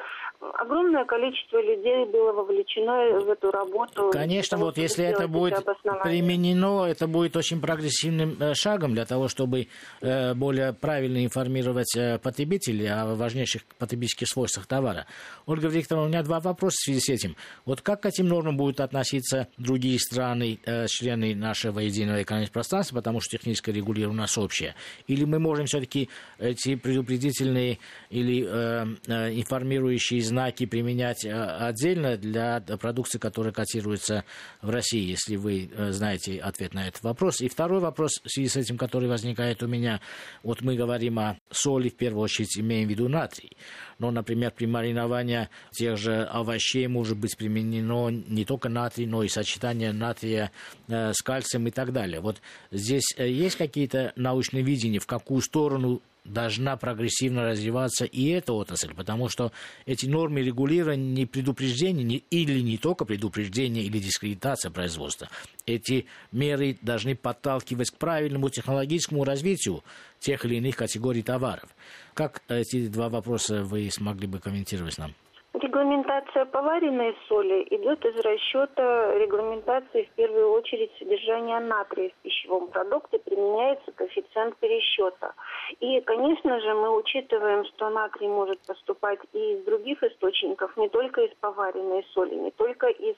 огромное 0.54 1.04
количество 1.04 1.60
людей 1.60 2.04
было 2.06 2.32
вовлечено 2.32 3.20
в 3.20 3.30
эту 3.30 3.50
работу. 3.50 4.10
Конечно, 4.10 4.58
вот 4.58 4.76
если 4.76 5.04
это 5.04 5.28
будет 5.28 5.64
применено, 6.02 6.86
это 6.86 7.06
будет 7.06 7.36
очень 7.36 7.60
прогрессивным 7.60 8.36
э, 8.40 8.54
шагом 8.54 8.94
для 8.94 9.04
того, 9.04 9.28
чтобы 9.28 9.68
э, 10.00 10.34
более 10.34 10.72
правильно 10.72 11.24
информировать 11.24 11.96
э, 11.96 12.18
потребителей 12.18 12.88
о 12.88 13.14
важнейших 13.14 13.64
потребительских 13.78 14.28
свойствах 14.28 14.66
товара. 14.66 15.06
Ольга 15.46 15.68
Викторовна, 15.68 16.06
у 16.06 16.08
меня 16.08 16.22
два 16.22 16.40
вопроса 16.40 16.76
в 16.76 16.84
связи 16.84 17.00
с 17.00 17.08
этим. 17.08 17.36
Вот 17.64 17.80
как 17.80 18.02
к 18.02 18.06
этим 18.06 18.26
нормам 18.28 18.56
будут 18.56 18.80
относиться 18.80 19.48
другие 19.58 19.98
страны, 19.98 20.58
члены 20.88 21.34
нашего 21.34 21.78
единого 21.80 22.22
экономического 22.22 22.54
пространства, 22.54 22.96
потому 22.96 23.20
что 23.20 23.36
техническое 23.36 23.72
регулирование 23.72 24.18
у 24.18 24.20
нас 24.20 24.36
общее. 24.36 24.74
Или 25.06 25.24
мы 25.24 25.38
можем 25.38 25.66
все-таки 25.66 26.08
эти 26.38 26.74
предупредительные 26.74 27.78
или 28.10 28.42
информирующие 28.42 30.20
знаки 30.32 30.64
применять 30.64 31.26
э, 31.26 31.30
отдельно 31.30 32.16
для 32.16 32.60
продукции, 32.60 33.18
которая 33.18 33.52
котируется 33.52 34.24
в 34.62 34.70
России, 34.70 35.10
если 35.10 35.36
вы 35.36 35.70
э, 35.70 35.92
знаете 35.92 36.38
ответ 36.38 36.72
на 36.72 36.88
этот 36.88 37.02
вопрос. 37.02 37.42
И 37.42 37.48
второй 37.48 37.80
вопрос 37.80 38.12
в 38.24 38.30
связи 38.30 38.48
с 38.48 38.56
этим, 38.56 38.78
который 38.78 39.10
возникает 39.10 39.62
у 39.62 39.66
меня. 39.66 40.00
Вот 40.42 40.62
мы 40.62 40.74
говорим 40.74 41.18
о 41.18 41.36
соли, 41.50 41.90
в 41.90 41.96
первую 41.96 42.22
очередь 42.22 42.58
имеем 42.58 42.88
в 42.88 42.90
виду 42.90 43.08
натрий. 43.08 43.56
Но, 43.98 44.10
например, 44.10 44.52
при 44.52 44.64
мариновании 44.64 45.50
тех 45.70 45.98
же 45.98 46.22
овощей 46.24 46.86
может 46.86 47.18
быть 47.18 47.36
применено 47.36 48.08
не 48.08 48.46
только 48.46 48.70
натрий, 48.70 49.06
но 49.06 49.22
и 49.22 49.28
сочетание 49.28 49.92
натрия 49.92 50.50
э, 50.88 51.12
с 51.12 51.20
кальцием 51.20 51.66
и 51.66 51.70
так 51.70 51.92
далее. 51.92 52.20
Вот 52.20 52.40
здесь 52.70 53.14
есть 53.18 53.56
какие-то 53.56 54.14
научные 54.16 54.62
видения, 54.62 54.98
в 54.98 55.06
какую 55.06 55.42
сторону 55.42 56.00
должна 56.24 56.76
прогрессивно 56.76 57.44
развиваться 57.44 58.04
и 58.04 58.28
эта 58.28 58.52
отрасль, 58.52 58.94
потому 58.94 59.28
что 59.28 59.52
эти 59.86 60.06
нормы 60.06 60.42
регулирования 60.42 61.12
не 61.12 61.26
предупреждение 61.26 62.04
не, 62.04 62.16
или 62.30 62.60
не 62.60 62.78
только 62.78 63.04
предупреждение 63.04 63.84
или 63.84 63.98
дискредитация 63.98 64.70
производства. 64.70 65.28
Эти 65.66 66.06
меры 66.30 66.78
должны 66.80 67.16
подталкивать 67.16 67.90
к 67.90 67.96
правильному 67.96 68.50
технологическому 68.50 69.24
развитию 69.24 69.82
тех 70.20 70.44
или 70.44 70.56
иных 70.56 70.76
категорий 70.76 71.22
товаров. 71.22 71.68
Как 72.14 72.42
эти 72.48 72.86
два 72.86 73.08
вопроса 73.08 73.64
вы 73.64 73.90
смогли 73.90 74.26
бы 74.26 74.38
комментировать 74.38 74.98
нам? 74.98 75.14
Регламентация 75.62 76.44
поваренной 76.46 77.16
соли 77.28 77.64
идет 77.70 78.04
из 78.04 78.16
расчета 78.16 79.16
регламентации 79.16 80.02
в 80.06 80.16
первую 80.16 80.50
очередь 80.54 80.90
содержания 80.98 81.60
натрия 81.60 82.10
в 82.10 82.14
пищевом 82.24 82.66
продукте, 82.66 83.20
применяется 83.20 83.92
коэффициент 83.92 84.56
пересчета. 84.56 85.34
И, 85.78 86.00
конечно 86.00 86.60
же, 86.60 86.74
мы 86.74 86.90
учитываем, 86.96 87.64
что 87.66 87.90
натрий 87.90 88.26
может 88.26 88.58
поступать 88.66 89.20
и 89.34 89.52
из 89.52 89.64
других 89.64 90.02
источников, 90.02 90.76
не 90.76 90.88
только 90.88 91.20
из 91.20 91.34
поваренной 91.38 92.04
соли, 92.12 92.34
не 92.34 92.50
только 92.50 92.88
из 92.88 93.14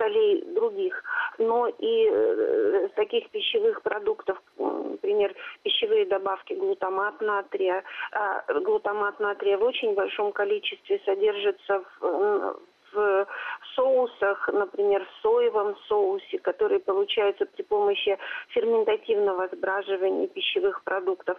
солей 0.00 0.42
других, 0.54 1.02
но 1.38 1.68
и 1.68 2.08
э, 2.10 2.88
таких 2.96 3.28
пищевых 3.30 3.82
продуктов, 3.82 4.38
например, 4.58 5.34
пищевые 5.62 6.06
добавки 6.06 6.54
глутамат 6.54 7.20
натрия. 7.20 7.84
А 8.12 8.42
глутамат 8.60 9.20
натрия 9.20 9.58
в 9.58 9.62
очень 9.62 9.94
большом 9.94 10.32
количестве 10.32 11.00
содержится 11.04 11.82
в 12.00 12.56
в 12.92 13.26
соусах, 13.74 14.48
например, 14.52 15.04
в 15.04 15.22
соевом 15.22 15.76
соусе, 15.88 16.38
который 16.38 16.80
получается 16.80 17.46
при 17.46 17.62
помощи 17.62 18.18
ферментативного 18.48 19.48
сбраживания 19.52 20.26
пищевых 20.26 20.82
продуктов. 20.82 21.38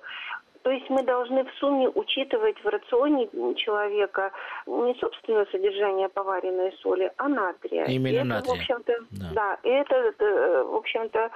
То 0.64 0.72
есть 0.72 0.90
мы 0.90 1.04
должны 1.04 1.44
в 1.44 1.52
сумме 1.60 1.90
учитывать 1.90 2.62
в 2.64 2.68
рационе 2.68 3.28
человека 3.56 4.32
не 4.68 4.94
собственное 4.96 5.46
содержание 5.52 6.10
поваренной 6.10 6.72
соли, 6.82 7.12
а 7.18 7.28
натрия. 7.28 7.86
Именно 7.86 8.20
и 8.20 8.24
натрия. 8.24 8.56
в 8.56 8.58
общем-то, 8.58 8.94
да. 9.12 9.32
да, 9.34 9.58
и 9.64 9.70
это, 9.70 9.96
это, 9.96 10.64
в 10.66 10.76
общем-то, 10.76 11.32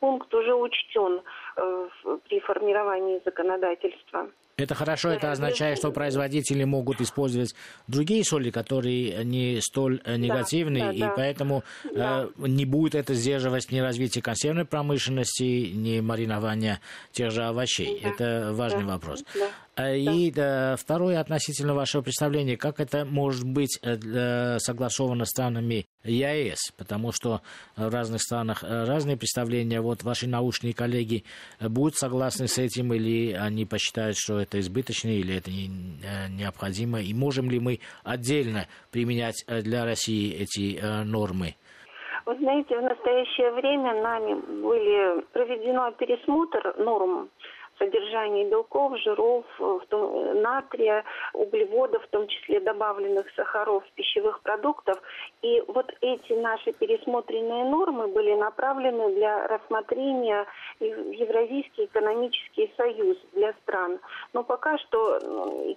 пункт 0.00 0.34
уже 0.34 0.54
учтен 0.54 1.22
э, 1.56 1.88
при 2.28 2.40
формировании 2.40 3.20
законодательства. 3.24 4.28
Это 4.62 4.74
хорошо, 4.74 5.10
это 5.10 5.32
означает, 5.32 5.78
что 5.78 5.90
производители 5.90 6.64
могут 6.64 7.00
использовать 7.00 7.54
другие 7.88 8.24
соли, 8.24 8.50
которые 8.50 9.24
не 9.24 9.60
столь 9.60 10.00
э, 10.04 10.16
негативные, 10.16 10.84
да, 10.84 10.88
да, 10.90 10.94
и 10.94 11.00
да. 11.00 11.12
поэтому 11.16 11.64
да. 11.94 12.24
Э, 12.24 12.46
не 12.46 12.66
будет 12.66 12.94
это 12.94 13.14
сдерживать 13.14 13.70
ни 13.72 13.78
развитие 13.78 14.22
консервной 14.22 14.66
промышленности, 14.66 15.70
ни 15.72 16.00
маринования 16.00 16.80
тех 17.12 17.30
же 17.30 17.44
овощей. 17.44 18.00
Да. 18.02 18.08
Это 18.10 18.50
важный 18.52 18.84
да. 18.84 18.94
вопрос. 18.94 19.24
Да. 19.34 19.48
Э, 19.76 19.96
и 19.98 20.30
да, 20.30 20.76
второе 20.76 21.20
относительно 21.20 21.74
вашего 21.74 22.02
представления, 22.02 22.56
как 22.56 22.80
это 22.80 23.04
может 23.04 23.44
быть 23.44 23.78
э, 23.82 24.58
согласовано 24.58 25.24
странами 25.24 25.86
ЕАЭС, 26.04 26.72
потому 26.76 27.12
что 27.12 27.40
в 27.76 27.92
разных 27.92 28.22
странах 28.22 28.64
э, 28.64 28.84
разные 28.84 29.16
представления. 29.16 29.80
Вот 29.80 30.02
ваши 30.02 30.28
научные 30.28 30.74
коллеги 30.74 31.24
будут 31.60 31.96
согласны 31.96 32.48
с 32.48 32.58
этим, 32.58 32.92
или 32.92 33.32
они 33.32 33.66
посчитают, 33.66 34.16
что 34.16 34.40
это 34.40 34.60
избыточно, 34.60 35.08
или 35.08 35.36
это 35.36 35.50
не, 35.50 35.70
необходимо, 36.30 37.00
и 37.00 37.12
можем 37.14 37.50
ли 37.50 37.60
мы 37.60 37.80
отдельно 38.04 38.66
применять 38.90 39.44
для 39.46 39.84
России 39.84 40.34
эти 40.34 40.80
нормы? 41.04 41.56
Вы 42.26 42.36
знаете, 42.36 42.78
в 42.78 42.82
настоящее 42.82 43.50
время 43.52 44.02
нами 44.02 44.34
были 44.62 45.22
проведено 45.32 45.90
пересмотр 45.92 46.74
норм 46.78 47.28
содержание 47.80 48.44
белков, 48.44 48.96
жиров, 48.98 49.44
э, 49.58 49.62
в 49.62 49.86
том, 49.88 50.14
э, 50.14 50.34
натрия, 50.34 51.04
углеводов, 51.32 52.04
в 52.04 52.08
том 52.08 52.28
числе 52.28 52.60
добавленных 52.60 53.26
сахаров 53.34 53.82
пищевых 53.94 54.40
продуктов. 54.42 55.00
И 55.42 55.62
вот 55.66 55.92
эти 56.00 56.32
наши 56.34 56.72
пересмотренные 56.72 57.64
нормы 57.64 58.08
были 58.08 58.34
направлены 58.34 59.14
для 59.14 59.48
рассмотрения 59.48 60.46
в 60.78 60.84
Евразийский 60.84 61.86
экономический 61.86 62.72
союз 62.76 63.16
для 63.32 63.52
стран. 63.62 63.98
Но 64.32 64.44
пока 64.44 64.78
что 64.78 65.18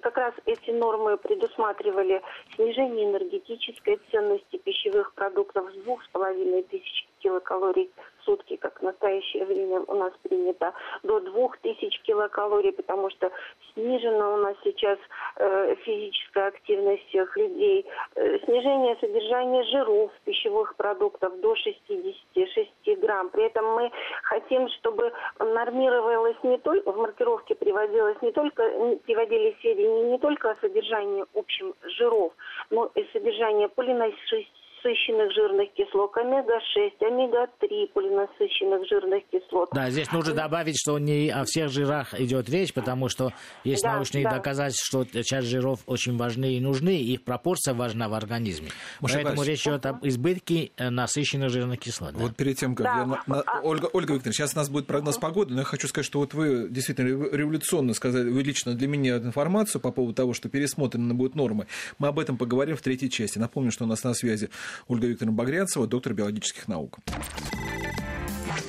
как 0.01 0.17
раз 0.17 0.33
эти 0.45 0.71
нормы 0.71 1.17
предусматривали 1.17 2.21
снижение 2.55 3.09
энергетической 3.09 3.99
ценности 4.11 4.57
пищевых 4.57 5.13
продуктов 5.13 5.71
с 5.71 5.75
двух 5.83 6.03
с 6.03 6.07
половиной 6.09 6.63
тысяч 6.63 7.07
килокалорий 7.23 7.89
в 8.19 8.25
сутки, 8.25 8.57
как 8.57 8.79
в 8.79 8.83
настоящее 8.83 9.45
время 9.45 9.81
у 9.87 9.95
нас 9.95 10.13
принято, 10.23 10.73
до 11.03 11.19
2000 11.19 12.01
килокалорий, 12.03 12.73
потому 12.73 13.09
что 13.09 13.31
снижена 13.73 14.33
у 14.33 14.37
нас 14.37 14.55
сейчас 14.63 14.99
э, 15.37 15.75
физическая 15.83 16.49
активность 16.49 17.07
всех 17.07 17.35
людей, 17.37 17.85
э, 18.15 18.39
снижение 18.45 18.97
содержания 18.99 19.63
жиров 19.63 20.11
пищевых 20.25 20.75
продуктов 20.75 21.39
до 21.39 21.55
66 21.55 22.99
грамм. 22.99 23.29
При 23.29 23.45
этом 23.45 23.65
мы 23.73 23.91
хотим, 24.23 24.67
чтобы 24.69 25.11
нормировалось 25.39 26.37
не 26.43 26.57
только, 26.57 26.91
в 26.91 26.97
маркировке 26.97 27.55
приводилось 27.55 28.21
не 28.21 28.31
только, 28.31 28.63
приводили 29.05 29.55
сведения 29.61 30.11
не 30.11 30.19
только 30.19 30.51
о 30.51 30.55
содержании 30.57 31.25
общем 31.33 31.73
жиров, 31.83 32.33
но 32.69 32.91
и 32.95 33.03
содержание 33.13 33.69
полинасыщенных 33.69 34.62
полинасыщенных 34.83 35.31
жирных 35.33 35.73
кислот, 35.73 36.15
омега-6, 36.17 37.07
омега-3 37.07 37.87
полинасыщенных 37.93 38.87
жирных 38.87 39.23
кислот. 39.31 39.69
Да, 39.73 39.89
здесь 39.89 40.11
нужно 40.11 40.33
добавить, 40.33 40.77
что 40.79 40.99
не 40.99 41.29
о 41.29 41.43
всех 41.45 41.69
жирах 41.69 42.19
идет 42.19 42.49
речь, 42.49 42.73
потому 42.73 43.09
что 43.09 43.31
есть 43.63 43.83
да, 43.83 43.95
научные 43.95 44.23
да. 44.23 44.35
доказательства, 44.35 45.05
что 45.05 45.23
часть 45.23 45.47
жиров 45.47 45.79
очень 45.85 46.17
важны 46.17 46.53
и 46.53 46.59
нужны, 46.59 46.97
их 46.97 47.23
пропорция 47.23 47.73
важна 47.73 48.09
в 48.09 48.13
организме. 48.13 48.69
Маша 48.99 49.15
Поэтому 49.15 49.35
Иванович, 49.37 49.51
речь 49.51 49.67
идет 49.67 49.85
об 49.85 50.05
избытке 50.05 50.71
э, 50.77 50.89
насыщенных 50.89 51.49
жирных 51.49 51.79
кислот. 51.79 52.13
Вот 52.13 52.35
перед 52.35 52.57
тем, 52.57 52.75
как 52.75 52.85
да. 52.85 52.97
я... 52.99 53.05
На... 53.27 53.41
А... 53.41 53.61
Ольга, 53.61 53.89
Ольга 53.93 54.13
Викторовна, 54.13 54.33
сейчас 54.33 54.53
у 54.53 54.57
нас 54.57 54.69
будет 54.69 54.87
прогноз 54.87 55.17
погоды, 55.17 55.53
но 55.53 55.59
я 55.59 55.65
хочу 55.65 55.87
сказать, 55.87 56.05
что 56.05 56.19
вот 56.19 56.33
вы 56.33 56.67
действительно 56.69 57.07
революционно 57.07 57.93
сказали, 57.93 58.29
вы 58.29 58.41
лично 58.43 58.73
для 58.73 58.87
меня 58.87 59.17
информацию 59.17 59.81
по 59.81 59.91
поводу 59.91 60.13
того, 60.13 60.33
что 60.33 60.49
пересмотрены 60.49 61.13
будут 61.13 61.35
нормы. 61.35 61.67
Мы 61.99 62.07
об 62.07 62.19
этом 62.19 62.37
поговорим 62.37 62.75
в 62.75 62.81
третьей 62.81 63.09
части. 63.09 63.39
Напомню, 63.39 63.71
что 63.71 63.85
у 63.85 63.87
нас 63.87 64.03
на 64.03 64.13
связи 64.13 64.49
Ольга 64.87 65.07
Викторовна 65.07 65.37
Багрянцева, 65.37 65.87
доктор 65.87 66.13
биологических 66.13 66.67
наук. 66.67 66.99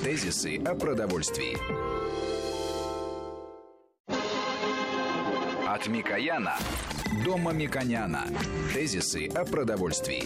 Тезисы 0.03 0.57
о 0.65 0.75
продовольствии. 0.75 1.57
От 5.67 5.87
Микояна 5.87 6.57
до 7.23 7.37
Мамиконяна. 7.37 8.23
Тезисы 8.73 9.27
о 9.27 9.45
продовольствии. 9.45 10.23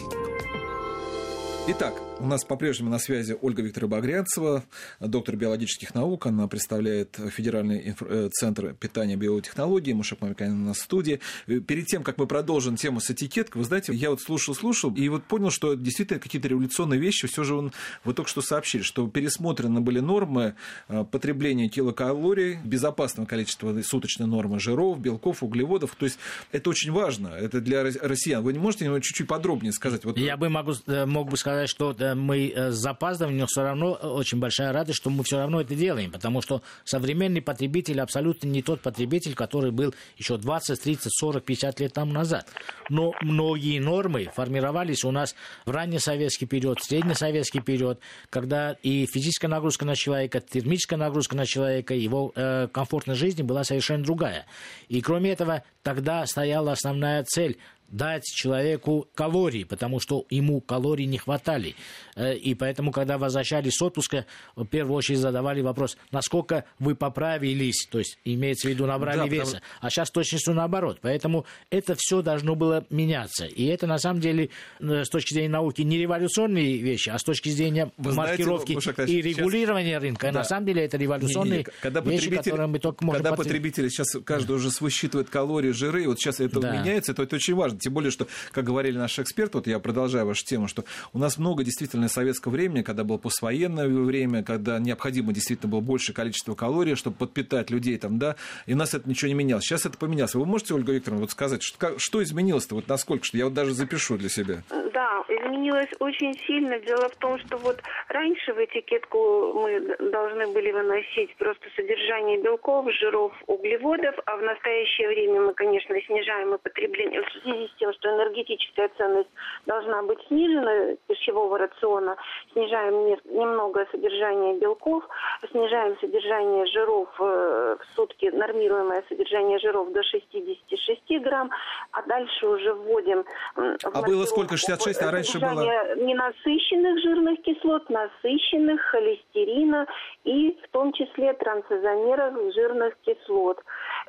Итак, 1.68 1.94
у 2.20 2.26
нас 2.26 2.44
по-прежнему 2.44 2.90
на 2.90 3.00
связи 3.00 3.36
Ольга 3.42 3.62
Викторовна 3.62 3.98
Багрянцева, 3.98 4.64
доктор 5.00 5.36
биологических 5.36 5.96
наук. 5.96 6.26
Она 6.26 6.48
представляет 6.48 7.18
Федеральный. 7.30 7.96
Э, 8.02 8.30
центр 8.32 8.74
питания 8.74 9.16
биотехнологий. 9.16 9.94
Мушек 9.94 10.22
Мамиканин 10.22 10.66
на 10.66 10.74
студии. 10.74 11.20
Э, 11.48 11.60
перед 11.60 11.86
тем, 11.88 12.04
как 12.04 12.18
мы 12.18 12.28
продолжим 12.28 12.76
тему 12.76 13.00
с 13.00 13.10
этикеткой, 13.10 13.60
вы 13.60 13.66
знаете, 13.66 13.94
я 13.94 14.10
вот 14.10 14.22
слушал-слушал, 14.22 14.94
и 14.94 15.08
вот 15.10 15.24
понял, 15.24 15.50
что 15.50 15.76
действительно 15.76 16.20
какие-то 16.20 16.48
революционные 16.48 17.00
вещи 17.00 17.28
все 17.28 17.44
же 17.44 17.56
он, 17.56 17.72
вы 18.04 18.14
только 18.14 18.30
что 18.30 18.42
сообщили, 18.42 18.82
что 18.82 19.08
пересмотрены 19.08 19.80
были 19.80 20.00
нормы 20.00 20.56
э, 20.88 21.06
потребления 21.06 21.70
килокалорий, 21.70 22.60
безопасного 22.64 23.28
количества 23.28 23.80
суточной 23.82 24.28
нормы 24.28 24.60
жиров, 24.60 25.00
белков, 25.00 25.42
углеводов. 25.42 25.96
То 25.98 26.06
есть 26.06 26.20
это 26.52 26.70
очень 26.70 26.92
важно. 26.92 27.30
Это 27.30 27.62
для 27.62 27.84
россиян. 27.84 28.44
Вы 28.44 28.54
не 28.54 28.60
можете 28.60 28.86
чуть-чуть 29.02 29.28
подробнее 29.28 29.72
сказать? 29.72 30.04
Вот... 30.04 30.18
Я 30.18 30.38
бы 30.38 30.50
могу, 30.50 30.74
мог 31.06 31.30
бы 31.30 31.38
сказать 31.38 31.70
что 31.70 31.96
э, 31.98 32.09
мы 32.16 32.52
э, 32.54 32.72
с 32.72 32.90
запаздываем, 32.90 33.38
но 33.38 33.46
все 33.46 33.62
равно 33.62 33.98
э, 34.02 34.08
очень 34.08 34.40
большая 34.40 34.74
радость, 34.74 34.98
что 34.98 35.10
мы 35.10 35.24
все 35.24 35.38
равно 35.38 35.62
это 35.62 35.76
делаем, 35.76 36.12
потому 36.12 36.42
что 36.42 36.62
современный 36.84 37.42
потребитель 37.42 38.02
абсолютно 38.02 38.48
не 38.48 38.62
тот 38.62 38.82
потребитель, 38.82 39.36
который 39.36 39.72
был 39.72 39.94
еще 40.18 40.38
20, 40.38 40.82
30, 40.82 41.12
40, 41.14 41.44
50 41.44 41.80
лет 41.80 41.94
тому 41.94 42.12
назад. 42.12 42.48
Но 42.90 43.14
многие 43.22 43.80
нормы 43.80 44.30
формировались 44.34 45.04
у 45.04 45.12
нас 45.12 45.36
в 45.66 45.72
раннесоветский 45.72 46.48
период, 46.48 46.80
в 46.80 46.84
среднесоветский 46.84 47.62
период, 47.62 48.00
когда 48.30 48.76
и 48.82 49.06
физическая 49.06 49.50
нагрузка 49.50 49.86
на 49.86 49.96
человека, 49.96 50.42
термическая 50.42 50.98
нагрузка 50.98 51.36
на 51.36 51.46
человека, 51.46 51.94
его 51.94 52.32
э, 52.36 52.68
комфортность 52.72 53.20
жизни 53.20 53.44
была 53.44 53.64
совершенно 53.64 54.04
другая. 54.04 54.46
И 54.88 55.02
кроме 55.02 55.32
этого, 55.32 55.64
тогда 55.84 56.26
стояла 56.26 56.72
основная 56.72 57.24
цель 57.24 57.58
дать 57.92 58.24
человеку 58.26 59.08
калории, 59.16 59.64
потому 59.64 60.00
что 60.00 60.26
ему 60.30 60.62
калорий 60.62 61.06
не 61.06 61.18
хватали. 61.18 61.76
Э, 62.16 62.36
и 62.36 62.54
поэтому, 62.54 62.92
когда 62.92 63.18
возвращались 63.18 63.76
с 63.76 63.82
отпуска, 63.82 64.26
в 64.56 64.66
первую 64.66 64.98
очередь 64.98 65.20
задавали 65.20 65.62
вопрос, 65.62 65.98
насколько 66.12 66.66
вы 66.80 66.96
поправились, 66.96 67.88
то 67.90 68.00
есть 68.00 68.20
имеется 68.26 68.68
в 68.68 68.72
виду 68.72 68.86
набрали 68.86 69.18
да, 69.18 69.28
веса. 69.28 69.46
Потому... 69.46 69.64
А 69.82 69.90
сейчас 69.90 70.12
точностью 70.12 70.54
наоборот. 70.54 71.00
Поэтому 71.02 71.46
это 71.70 71.96
все 71.98 72.22
должно 72.22 72.56
было 72.56 72.86
меняться. 72.90 73.46
И 73.46 73.66
это 73.66 73.88
на 73.88 73.98
самом 73.98 74.22
деле 74.22 74.50
э, 74.80 75.04
с 75.04 75.10
точки 75.10 75.34
зрения 75.34 75.50
науки 75.50 75.82
не 75.82 75.98
революционные 75.98 76.78
вещи, 76.78 77.10
а 77.10 77.18
с 77.18 77.24
точки 77.24 77.50
зрения 77.50 77.92
вы 77.98 78.14
маркировки 78.14 78.80
знаете, 78.80 79.14
и 79.14 79.22
регулирования 79.22 79.92
сейчас... 79.92 80.04
рынка. 80.04 80.28
Да. 80.28 80.40
На 80.40 80.44
самом 80.44 80.66
деле 80.66 80.86
это 80.86 80.98
революционные 80.98 81.52
не, 81.52 81.58
не, 81.60 81.64
когда 81.82 82.02
вещи, 82.02 82.30
которые 82.30 82.68
мы 82.68 82.80
только 82.80 83.04
можем 83.04 83.24
Когда 83.24 83.36
потребители 83.36 83.90
сейчас 83.90 84.10
каждый 84.24 84.56
уже 84.56 84.70
высчитывает 84.80 85.30
калории, 85.30 85.72
жиры, 85.72 86.08
вот 86.08 86.20
сейчас 86.20 86.40
это 86.40 86.60
да. 86.60 86.78
меняется, 86.78 87.14
то 87.14 87.24
это 87.24 87.36
очень 87.36 87.56
важно. 87.56 87.79
Тем 87.80 87.94
более, 87.94 88.12
что, 88.12 88.28
как 88.52 88.66
говорили 88.66 88.98
наши 88.98 89.22
эксперты, 89.22 89.58
вот 89.58 89.68
я 89.68 89.80
продолжаю 89.80 90.26
вашу 90.26 90.46
тему, 90.46 90.68
что 90.68 90.84
у 91.14 91.20
нас 91.20 91.38
много 91.38 91.64
действительно 91.64 92.08
советского 92.10 92.52
времени, 92.52 92.84
когда 92.84 93.04
было 93.04 93.18
послевоенное 93.18 93.88
время, 93.88 94.44
когда 94.44 94.80
необходимо 94.80 95.34
действительно 95.34 95.72
было 95.72 95.82
большее 95.82 96.16
количество 96.16 96.56
калорий, 96.56 96.96
чтобы 96.96 97.18
подпитать 97.18 97.70
людей 97.70 97.98
там, 97.98 98.20
да, 98.20 98.36
и 98.66 98.74
у 98.74 98.78
нас 98.78 98.94
это 98.94 99.10
ничего 99.10 99.30
не 99.30 99.36
менялось. 99.36 99.64
Сейчас 99.64 99.86
это 99.86 99.98
поменялось. 99.98 100.36
Вы 100.36 100.46
можете, 100.46 100.74
Ольга 100.74 100.94
Викторовна, 100.94 101.22
вот 101.22 101.32
сказать, 101.32 101.64
что, 101.64 101.98
что 101.98 102.24
изменилось-то, 102.24 102.76
вот 102.76 102.88
насколько, 102.88 103.26
что 103.26 103.38
я 103.38 103.46
вот 103.46 103.54
даже 103.54 103.74
запишу 103.74 104.18
для 104.18 104.30
себя? 104.30 104.64
Да, 104.94 105.24
изменилось 105.28 105.90
очень 106.00 106.34
сильно. 106.46 106.80
Дело 106.80 107.10
в 107.10 107.16
том, 107.18 107.40
что 107.40 107.58
вот 107.58 107.82
раньше 108.08 108.54
в 108.54 108.58
этикетку 108.58 109.54
мы 109.54 109.96
должны 110.12 110.48
были 110.48 110.72
выносить 110.72 111.36
просто 111.38 111.66
содержание 111.76 112.42
белков, 112.42 112.86
жиров, 113.00 113.34
углеводов, 113.48 114.16
а 114.26 114.38
в 114.38 114.42
настоящее 114.42 115.08
время 115.08 115.42
мы, 115.42 115.54
конечно, 115.54 115.96
снижаем 116.02 116.54
и 116.54 116.58
потребление 116.58 117.22
с 117.70 117.80
тем, 117.80 117.94
что 117.94 118.10
энергетическая 118.10 118.90
ценность 118.98 119.30
должна 119.66 120.04
быть 120.04 120.20
снижена 120.28 120.96
пищевого 121.08 121.58
рациона, 121.58 122.16
снижаем 122.54 123.06
немного 123.26 123.86
содержание 123.92 124.58
белков, 124.60 125.04
снижаем 125.52 125.98
содержание 126.00 126.66
жиров 126.68 127.10
э, 127.20 127.78
в 127.80 127.96
сутки, 127.96 128.26
нормируемое 128.26 129.04
содержание 129.10 129.60
жиров 129.60 129.92
до 129.92 130.04
66 130.04 131.22
грамм, 131.22 131.50
а 131.92 132.02
дальше 132.04 132.48
уже 132.48 132.74
вводим... 132.74 133.26
А 133.56 134.02
было 134.02 134.26
сколько? 134.26 134.58
66, 134.58 135.02
а 135.02 135.12
раньше 135.12 135.40
было... 135.40 135.96
Ненасыщенных 135.96 137.02
жирных 137.02 137.42
кислот, 137.42 137.90
насыщенных, 137.90 138.82
холестерина 138.82 139.88
и 140.24 140.58
в 140.64 140.70
том 140.72 140.94
числе 140.94 141.34
трансизомеров 141.34 142.54
жирных 142.54 142.96
кислот. 143.06 143.60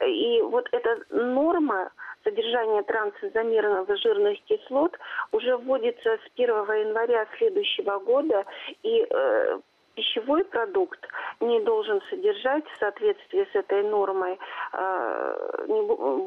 И 0.06 0.40
вот 0.42 0.68
эта 0.72 1.04
норма 1.10 1.90
содержание 2.24 2.82
трансизомерных 2.82 3.96
жирных 3.98 4.42
кислот 4.44 4.96
уже 5.32 5.56
вводится 5.56 6.16
с 6.16 6.32
1 6.36 6.48
января 6.48 7.26
следующего 7.38 7.98
года, 7.98 8.44
и 8.82 9.06
э, 9.08 9.60
пищевой 9.94 10.44
продукт 10.44 11.00
не 11.40 11.60
должен 11.60 12.00
содержать 12.10 12.64
в 12.68 12.78
соответствии 12.78 13.46
с 13.52 13.54
этой 13.54 13.82
нормой 13.82 14.38
э, 14.72 15.66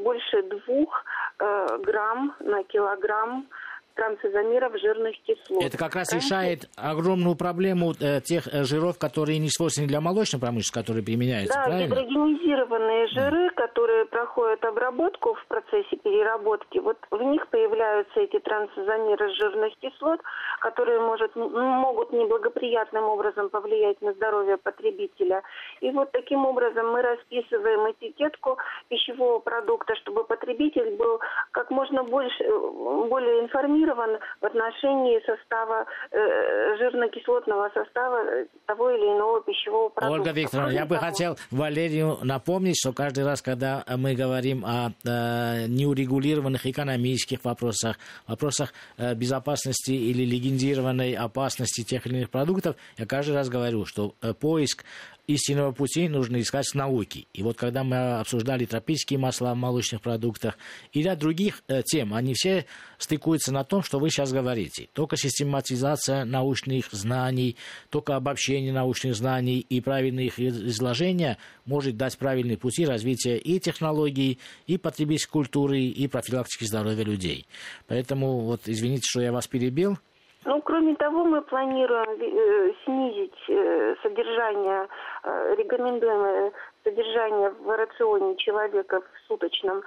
больше 0.03 0.43
двух 0.43 1.03
э, 1.39 1.77
грамм 1.79 2.35
на 2.39 2.63
килограмм 2.63 3.47
трансизомеров 3.95 4.73
жирных 4.79 5.15
кислот. 5.23 5.63
Это 5.63 5.77
как 5.77 5.95
раз 5.95 6.11
Раньше... 6.11 6.25
решает 6.25 6.69
огромную 6.75 7.35
проблему 7.35 7.93
э, 7.99 8.21
тех 8.21 8.47
э, 8.47 8.63
жиров, 8.63 8.97
которые 8.97 9.39
не 9.39 9.49
свойственны 9.49 9.87
для 9.87 10.01
молочной 10.01 10.39
промышленности, 10.39 10.73
которые 10.73 11.03
применяются, 11.03 11.53
да, 11.53 11.65
правильно? 11.65 11.95
гидрогенизированные 11.95 13.07
жиры, 13.07 13.49
да. 13.49 13.67
которые 13.67 14.05
проходят 14.05 14.63
обработку 14.65 15.35
в 15.35 15.45
процессе 15.47 15.95
переработки, 15.97 16.79
вот 16.79 16.97
в 17.11 17.21
них 17.21 17.47
появляются 17.49 18.19
эти 18.19 18.39
трансизомеры 18.39 19.33
жирных 19.35 19.73
кислот, 19.79 20.19
которые 20.59 20.99
может, 20.99 21.35
могут 21.35 22.11
неблагоприятным 22.11 23.03
образом 23.05 23.49
повлиять 23.49 24.01
на 24.01 24.13
здоровье 24.13 24.57
потребителя. 24.57 25.43
И 25.81 25.91
вот 25.91 26.11
таким 26.11 26.45
образом 26.45 26.91
мы 26.91 27.01
расписываем 27.01 27.91
этикетку 27.91 28.57
пищевого 28.89 29.39
продукта, 29.39 29.95
чтобы 29.97 30.23
потребитель 30.23 30.95
был 30.95 31.19
как 31.51 31.69
можно 31.69 32.03
больше, 32.03 32.43
э, 32.43 33.07
более 33.09 33.41
информирован 33.41 33.82
информирован 33.83 34.19
в 34.41 34.45
отношении 34.45 35.19
состава, 35.25 35.85
э, 36.11 36.77
жирно-кислотного 36.77 37.69
состава 37.73 38.45
того 38.65 38.91
или 38.91 39.05
иного 39.15 39.41
пищевого 39.41 39.89
продукта. 39.89 40.21
Ольга 40.21 40.31
Викторовна, 40.31 40.71
я 40.71 40.85
бы 40.85 40.97
хотел 40.97 41.37
Валерию 41.51 42.17
напомнить, 42.23 42.77
что 42.79 42.93
каждый 42.93 43.25
раз, 43.25 43.41
когда 43.41 43.83
мы 43.97 44.15
говорим 44.15 44.65
о 44.65 44.91
э, 45.05 45.67
неурегулированных 45.67 46.65
экономических 46.65 47.43
вопросах, 47.43 47.97
вопросах 48.27 48.73
э, 48.97 49.13
безопасности 49.15 49.91
или 49.91 50.23
легендированной 50.25 51.13
опасности 51.13 51.83
тех 51.83 52.05
или 52.07 52.17
иных 52.17 52.29
продуктов, 52.29 52.75
я 52.97 53.05
каждый 53.05 53.35
раз 53.35 53.49
говорю, 53.49 53.85
что 53.85 54.13
э, 54.21 54.33
поиск 54.33 54.83
истинного 55.27 55.71
пути 55.71 56.09
нужно 56.09 56.41
искать 56.41 56.67
в 56.67 56.75
науке. 56.75 57.25
И 57.33 57.43
вот 57.43 57.57
когда 57.57 57.83
мы 57.83 58.19
обсуждали 58.19 58.65
тропические 58.65 59.19
масла 59.19 59.53
в 59.53 59.57
молочных 59.57 60.01
продуктах 60.01 60.57
и 60.91 61.01
ряд 61.01 61.19
других 61.19 61.63
э, 61.67 61.81
тем, 61.83 62.13
они 62.13 62.33
все 62.33 62.65
стыкуются 62.97 63.51
на 63.51 63.63
том, 63.63 63.83
что 63.83 63.99
вы 63.99 64.09
сейчас 64.09 64.31
говорите. 64.31 64.89
Только 64.93 65.17
систематизация 65.17 66.25
научных 66.25 66.91
знаний, 66.91 67.57
только 67.89 68.15
обобщение 68.15 68.73
научных 68.73 69.15
знаний 69.15 69.59
и 69.59 69.81
правильное 69.81 70.25
их 70.25 70.39
изложение 70.39 71.37
может 71.65 71.97
дать 71.97 72.17
правильные 72.17 72.57
пути 72.57 72.85
развития 72.85 73.37
и 73.37 73.59
технологий, 73.59 74.39
и 74.67 74.77
потребительской 74.77 75.31
культуры, 75.31 75.81
и 75.81 76.07
профилактики 76.07 76.65
здоровья 76.65 77.03
людей. 77.03 77.47
Поэтому, 77.87 78.39
вот, 78.41 78.61
извините, 78.65 79.07
что 79.09 79.21
я 79.21 79.31
вас 79.31 79.47
перебил, 79.47 79.97
ну, 80.45 80.61
кроме 80.61 80.95
того, 80.95 81.23
мы 81.23 81.41
планируем 81.41 82.09
э, 82.19 82.73
снизить 82.83 83.33
э, 83.47 83.95
содержание, 84.03 84.87
э, 85.23 85.55
рекомендуемое 85.57 86.51
содержание 86.83 87.49
в 87.49 87.69
рационе 87.75 88.35
человека 88.35 89.01
в 89.01 89.05
суточном 89.27 89.83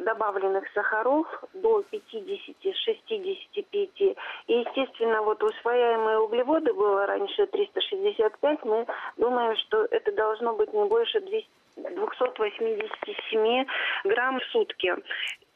добавленных 0.00 0.64
сахаров 0.72 1.26
до 1.52 1.84
50-65. 1.92 3.90
И, 3.92 4.16
естественно, 4.46 5.20
вот 5.22 5.42
усвояемые 5.42 6.18
углеводы 6.18 6.72
было 6.72 7.04
раньше 7.06 7.46
365, 7.46 8.64
мы 8.64 8.86
думаем, 9.18 9.54
что 9.56 9.86
это 9.90 10.12
должно 10.12 10.54
быть 10.54 10.72
не 10.72 10.84
больше 10.86 11.20
200 11.20 11.50
287 11.76 13.66
грамм 14.04 14.40
в 14.40 14.44
сутки. 14.44 14.94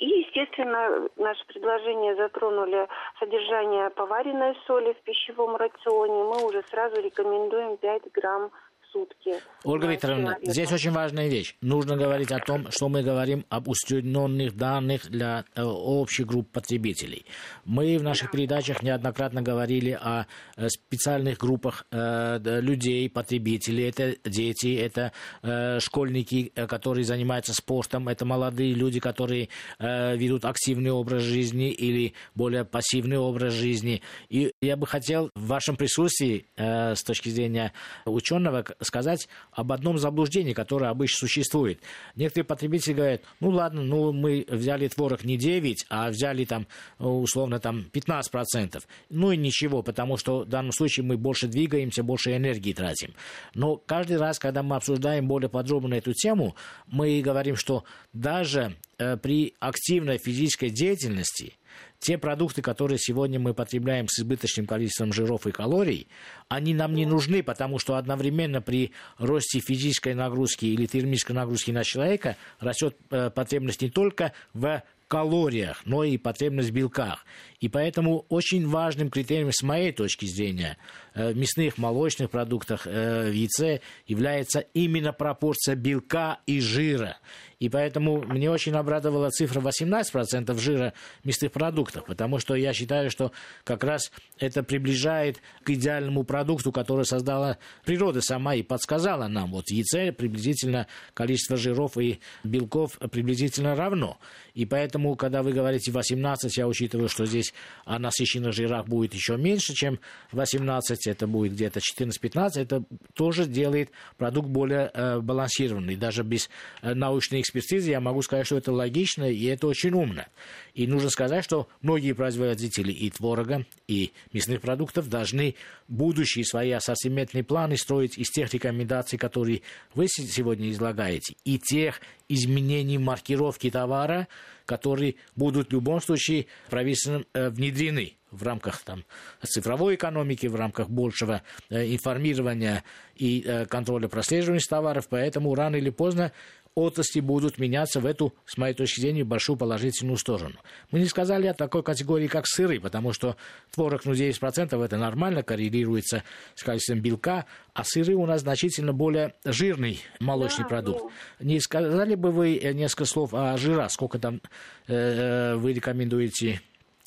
И, 0.04 0.06
естественно, 0.06 1.08
наши 1.16 1.46
предложения 1.46 2.14
затронули 2.16 2.86
содержание 3.18 3.88
поваренной 3.88 4.54
соли 4.66 4.92
в 4.92 5.02
пищевом 5.02 5.56
рационе. 5.56 6.24
Мы 6.24 6.44
уже 6.44 6.62
сразу 6.64 7.00
рекомендуем 7.00 7.78
5 7.78 8.12
грамм 8.12 8.50
сутки. 8.94 9.42
Ольга 9.64 9.88
Викторовна, 9.88 10.38
здесь 10.42 10.70
очень 10.72 10.92
важная 10.92 11.28
вещь. 11.28 11.56
Нужно 11.60 11.96
говорить 11.96 12.30
о 12.30 12.38
том, 12.38 12.70
что 12.70 12.88
мы 12.88 13.02
говорим 13.02 13.44
об 13.48 13.68
усредненных 13.68 14.56
данных 14.56 15.10
для 15.10 15.44
э, 15.54 15.62
общей 15.62 16.24
группы 16.24 16.50
потребителей. 16.52 17.26
Мы 17.64 17.98
в 17.98 18.02
наших 18.02 18.30
передачах 18.30 18.82
неоднократно 18.82 19.42
говорили 19.42 19.98
о 20.00 20.26
э, 20.56 20.68
специальных 20.68 21.38
группах 21.38 21.86
э, 21.90 22.38
людей, 22.60 23.10
потребителей. 23.10 23.88
Это 23.88 24.16
дети, 24.24 24.76
это 24.76 25.12
э, 25.42 25.80
школьники, 25.80 26.52
э, 26.54 26.66
которые 26.66 27.04
занимаются 27.04 27.52
спортом, 27.52 28.08
это 28.08 28.24
молодые 28.24 28.74
люди, 28.74 29.00
которые 29.00 29.48
э, 29.78 30.16
ведут 30.16 30.44
активный 30.44 30.92
образ 30.92 31.22
жизни 31.22 31.70
или 31.70 32.14
более 32.34 32.64
пассивный 32.64 33.18
образ 33.18 33.54
жизни. 33.54 34.02
И 34.28 34.52
я 34.60 34.76
бы 34.76 34.86
хотел 34.86 35.30
в 35.34 35.46
вашем 35.46 35.76
присутствии, 35.76 36.46
с 36.56 37.02
точки 37.02 37.28
зрения 37.28 37.72
ученого, 38.04 38.64
сказать 38.84 39.28
об 39.52 39.72
одном 39.72 39.98
заблуждении, 39.98 40.52
которое 40.52 40.90
обычно 40.90 41.18
существует. 41.18 41.80
Некоторые 42.16 42.44
потребители 42.44 42.92
говорят, 42.92 43.22
ну 43.40 43.50
ладно, 43.50 43.82
ну 43.82 44.12
мы 44.12 44.44
взяли 44.48 44.88
творог 44.88 45.24
не 45.24 45.36
9, 45.36 45.86
а 45.88 46.10
взяли 46.10 46.44
там 46.44 46.66
условно 46.98 47.58
там 47.60 47.86
15%. 47.92 48.82
Ну 49.10 49.32
и 49.32 49.36
ничего, 49.36 49.82
потому 49.82 50.16
что 50.16 50.40
в 50.40 50.48
данном 50.48 50.72
случае 50.72 51.04
мы 51.04 51.16
больше 51.16 51.46
двигаемся, 51.48 52.02
больше 52.02 52.36
энергии 52.36 52.72
тратим. 52.72 53.14
Но 53.54 53.76
каждый 53.76 54.18
раз, 54.18 54.38
когда 54.38 54.62
мы 54.62 54.76
обсуждаем 54.76 55.26
более 55.26 55.48
подробно 55.48 55.94
эту 55.94 56.12
тему, 56.12 56.54
мы 56.86 57.20
говорим, 57.20 57.56
что 57.56 57.84
даже 58.12 58.76
э, 58.98 59.16
при 59.16 59.54
активной 59.60 60.18
физической 60.18 60.70
деятельности– 60.70 61.54
те 62.04 62.18
продукты, 62.18 62.60
которые 62.60 62.98
сегодня 62.98 63.40
мы 63.40 63.54
потребляем 63.54 64.08
с 64.08 64.18
избыточным 64.18 64.66
количеством 64.66 65.14
жиров 65.14 65.46
и 65.46 65.52
калорий, 65.52 66.06
они 66.48 66.74
нам 66.74 66.94
не 66.94 67.06
нужны, 67.06 67.42
потому 67.42 67.78
что 67.78 67.96
одновременно 67.96 68.60
при 68.60 68.92
росте 69.16 69.60
физической 69.60 70.12
нагрузки 70.12 70.66
или 70.66 70.84
термической 70.84 71.34
нагрузки 71.34 71.70
на 71.70 71.82
человека 71.82 72.36
растет 72.60 72.98
э, 73.10 73.30
потребность 73.30 73.80
не 73.80 73.88
только 73.88 74.34
в 74.52 74.82
калориях, 75.08 75.80
но 75.86 76.04
и 76.04 76.18
потребность 76.18 76.68
в 76.70 76.74
белках. 76.74 77.24
И 77.60 77.70
поэтому 77.70 78.26
очень 78.28 78.68
важным 78.68 79.08
критерием, 79.08 79.50
с 79.50 79.62
моей 79.62 79.90
точки 79.90 80.26
зрения, 80.26 80.76
мясных, 81.14 81.78
молочных 81.78 82.30
продуктах, 82.30 82.86
э, 82.86 83.30
в 83.30 83.32
яйце 83.32 83.80
является 84.06 84.60
именно 84.60 85.12
пропорция 85.12 85.76
белка 85.76 86.40
и 86.46 86.60
жира. 86.60 87.18
И 87.60 87.68
поэтому 87.68 88.22
мне 88.22 88.50
очень 88.50 88.74
обрадовала 88.74 89.30
цифра 89.30 89.60
18% 89.60 90.58
жира 90.58 90.92
мясных 91.22 91.52
продуктах, 91.52 92.04
потому 92.04 92.38
что 92.38 92.54
я 92.54 92.72
считаю, 92.72 93.10
что 93.10 93.32
как 93.64 93.84
раз 93.84 94.12
это 94.38 94.62
приближает 94.62 95.40
к 95.62 95.70
идеальному 95.70 96.24
продукту, 96.24 96.72
который 96.72 97.06
создала 97.06 97.58
природа 97.84 98.20
сама 98.20 98.54
и 98.54 98.62
подсказала 98.62 99.28
нам. 99.28 99.52
Вот 99.52 99.68
в 99.68 99.70
яйце 99.70 100.12
приблизительно 100.12 100.88
количество 101.14 101.56
жиров 101.56 101.96
и 101.96 102.20
белков 102.42 102.98
приблизительно 103.10 103.74
равно. 103.74 104.18
И 104.54 104.66
поэтому, 104.66 105.16
когда 105.16 105.42
вы 105.42 105.52
говорите 105.52 105.90
18, 105.90 106.56
я 106.56 106.68
учитываю, 106.68 107.08
что 107.08 107.24
здесь 107.24 107.54
о 107.84 107.98
насыщенных 107.98 108.52
жирах 108.52 108.86
будет 108.86 109.14
еще 109.14 109.36
меньше, 109.36 109.74
чем 109.74 110.00
18, 110.32 111.03
это 111.06 111.26
будет 111.26 111.52
где-то 111.52 111.80
14-15, 111.80 112.50
это 112.56 112.84
тоже 113.14 113.46
делает 113.46 113.90
продукт 114.16 114.48
более 114.48 114.90
э, 114.92 115.20
балансированный. 115.20 115.96
Даже 115.96 116.22
без 116.22 116.50
э, 116.82 116.94
научной 116.94 117.40
экспертизы 117.40 117.90
я 117.90 118.00
могу 118.00 118.22
сказать, 118.22 118.46
что 118.46 118.56
это 118.56 118.72
логично 118.72 119.24
и 119.24 119.44
это 119.44 119.66
очень 119.66 119.92
умно. 119.92 120.26
И 120.74 120.86
нужно 120.86 121.10
сказать, 121.10 121.44
что 121.44 121.68
многие 121.82 122.12
производители 122.12 122.92
и 122.92 123.10
творога, 123.10 123.64
и 123.86 124.12
мясных 124.32 124.60
продуктов 124.60 125.08
должны 125.08 125.54
будущие 125.88 126.44
свои 126.44 126.70
ассортиментные 126.70 127.44
планы 127.44 127.76
строить 127.76 128.18
из 128.18 128.30
тех 128.30 128.52
рекомендаций, 128.52 129.18
которые 129.18 129.62
вы 129.94 130.06
сегодня 130.08 130.70
излагаете, 130.70 131.36
и 131.44 131.58
тех 131.58 132.00
изменений 132.28 132.98
маркировки 132.98 133.70
товара, 133.70 134.28
которые 134.66 135.16
будут 135.36 135.68
в 135.68 135.72
любом 135.72 136.00
случае 136.00 136.46
правительством 136.70 137.26
э, 137.32 137.50
внедрены 137.50 138.16
в 138.30 138.42
рамках 138.42 138.80
там, 138.80 139.04
цифровой 139.42 139.94
экономики, 139.94 140.46
в 140.46 140.56
рамках 140.56 140.88
большего 140.88 141.42
э, 141.70 141.92
информирования 141.92 142.84
и 143.14 143.42
э, 143.46 143.66
контроля 143.66 144.08
прослеживания 144.08 144.60
товаров. 144.68 145.06
Поэтому 145.08 145.54
рано 145.54 145.76
или 145.76 145.90
поздно 145.90 146.32
отрасли 146.74 147.20
будут 147.20 147.58
меняться 147.58 148.00
в 148.00 148.06
эту, 148.06 148.34
с 148.46 148.56
моей 148.56 148.74
точки 148.74 149.00
зрения, 149.00 149.24
большую 149.24 149.56
положительную 149.56 150.16
сторону. 150.16 150.56
Мы 150.90 150.98
не 150.98 151.06
сказали 151.06 151.46
о 151.46 151.54
такой 151.54 151.82
категории, 151.82 152.26
как 152.26 152.46
сыры, 152.46 152.80
потому 152.80 153.12
что 153.12 153.36
творог, 153.72 154.04
ну, 154.04 154.12
9% 154.12 154.84
это 154.84 154.96
нормально, 154.96 155.42
коррелируется 155.42 156.24
с 156.54 156.62
количеством 156.62 157.00
белка, 157.00 157.46
а 157.74 157.84
сыры 157.84 158.14
у 158.14 158.26
нас 158.26 158.40
значительно 158.40 158.92
более 158.92 159.34
жирный 159.44 160.00
молочный 160.20 160.64
да, 160.64 160.68
продукт. 160.68 161.02
Ну... 161.38 161.46
Не 161.46 161.60
сказали 161.60 162.14
бы 162.14 162.30
вы 162.30 162.58
несколько 162.74 163.04
слов 163.04 163.34
о 163.34 163.56
жирах, 163.56 163.90
сколько 163.90 164.18
там 164.18 164.40
э, 164.88 164.94
э 164.94 165.54
вы 165.54 165.72
рекомендуете 165.72 166.60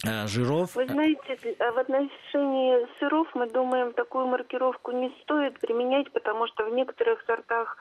э, 0.06 0.28
жиров. 0.28 0.76
Вы 0.76 0.88
знаете, 0.88 1.38
в 1.58 1.78
отношении 1.78 2.88
сыров 3.00 3.28
мы 3.36 3.50
думаем, 3.50 3.94
такую 3.94 4.28
маркировку 4.28 4.92
не 4.92 5.14
стоит 5.24 5.60
применять, 5.60 6.12
потому 6.12 6.48
что 6.48 6.66
в 6.66 6.74
некоторых 6.74 7.22
сортах 7.26 7.78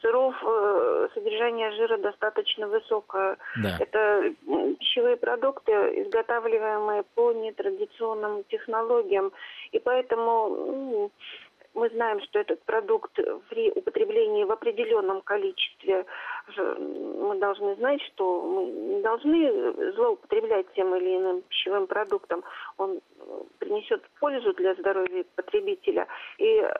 сыров 0.00 0.34
э, 0.42 1.08
содержание 1.14 1.70
жира 1.72 1.98
достаточно 1.98 2.68
высокое. 2.68 3.36
Да. 3.62 3.76
Это 3.78 4.34
пищевые 4.78 5.16
продукты, 5.16 5.72
изготавливаемые 5.72 7.04
по 7.14 7.32
нетрадиционным 7.32 8.44
технологиям. 8.44 9.32
И 9.72 9.78
поэтому 9.78 11.10
мы 11.74 11.88
знаем, 11.90 12.20
что 12.22 12.38
этот 12.38 12.62
продукт 12.64 13.12
при 13.48 13.70
употреблении 13.70 14.44
в 14.44 14.50
определенном 14.50 15.20
количестве, 15.22 16.04
мы 16.58 17.38
должны 17.38 17.74
знать, 17.76 18.00
что 18.12 18.42
мы 18.42 18.64
не 18.66 19.02
должны 19.02 19.92
злоупотреблять 19.92 20.66
тем 20.74 20.94
или 20.94 21.16
иным 21.16 21.42
пищевым 21.42 21.86
продуктом. 21.86 22.42
Он 22.76 23.00
принесет 23.58 24.02
пользу 24.18 24.52
для 24.54 24.74
здоровья 24.74 25.24
потребителя. 25.36 26.06
И 26.38 26.44
э, 26.44 26.70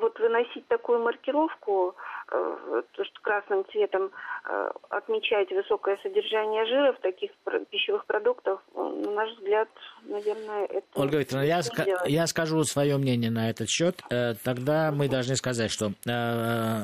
вот 0.00 0.18
выносить 0.18 0.66
такую 0.68 1.00
маркировку, 1.00 1.94
э, 2.32 2.82
то, 2.92 3.04
что 3.04 3.20
красным 3.20 3.64
цветом 3.70 4.10
э, 4.48 4.70
отмечать 4.90 5.50
высокое 5.50 5.98
содержание 6.02 6.66
жира 6.66 6.92
в 6.92 7.00
таких 7.00 7.30
пищевых 7.70 8.06
продуктах, 8.06 8.62
на 8.74 9.10
наш 9.10 9.30
взгляд, 9.36 9.68
наверное, 10.04 10.64
это... 10.66 10.86
Ольга 10.94 11.18
Викторовна, 11.18 11.46
я, 11.46 11.60
ска- 11.60 12.08
я 12.08 12.26
скажу 12.26 12.62
свое 12.64 12.96
мнение 12.96 13.30
на 13.30 13.50
этот 13.50 13.68
счет. 13.68 14.02
Тогда 14.44 14.90
мы 14.92 15.08
должны 15.08 15.36
сказать, 15.36 15.70
что 15.70 15.92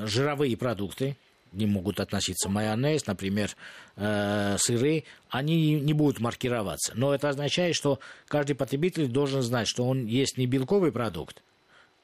жировые 0.06 0.56
продукты, 0.56 1.16
не 1.52 1.66
могут 1.66 2.00
относиться 2.00 2.48
майонез, 2.48 3.06
например, 3.06 3.56
э, 3.96 4.56
сыры, 4.58 5.04
они 5.28 5.80
не 5.80 5.92
будут 5.92 6.20
маркироваться. 6.20 6.92
Но 6.94 7.14
это 7.14 7.28
означает, 7.28 7.74
что 7.74 8.00
каждый 8.28 8.54
потребитель 8.54 9.08
должен 9.08 9.42
знать, 9.42 9.68
что 9.68 9.86
он 9.86 10.06
есть 10.06 10.38
не 10.38 10.46
белковый 10.46 10.92
продукт, 10.92 11.42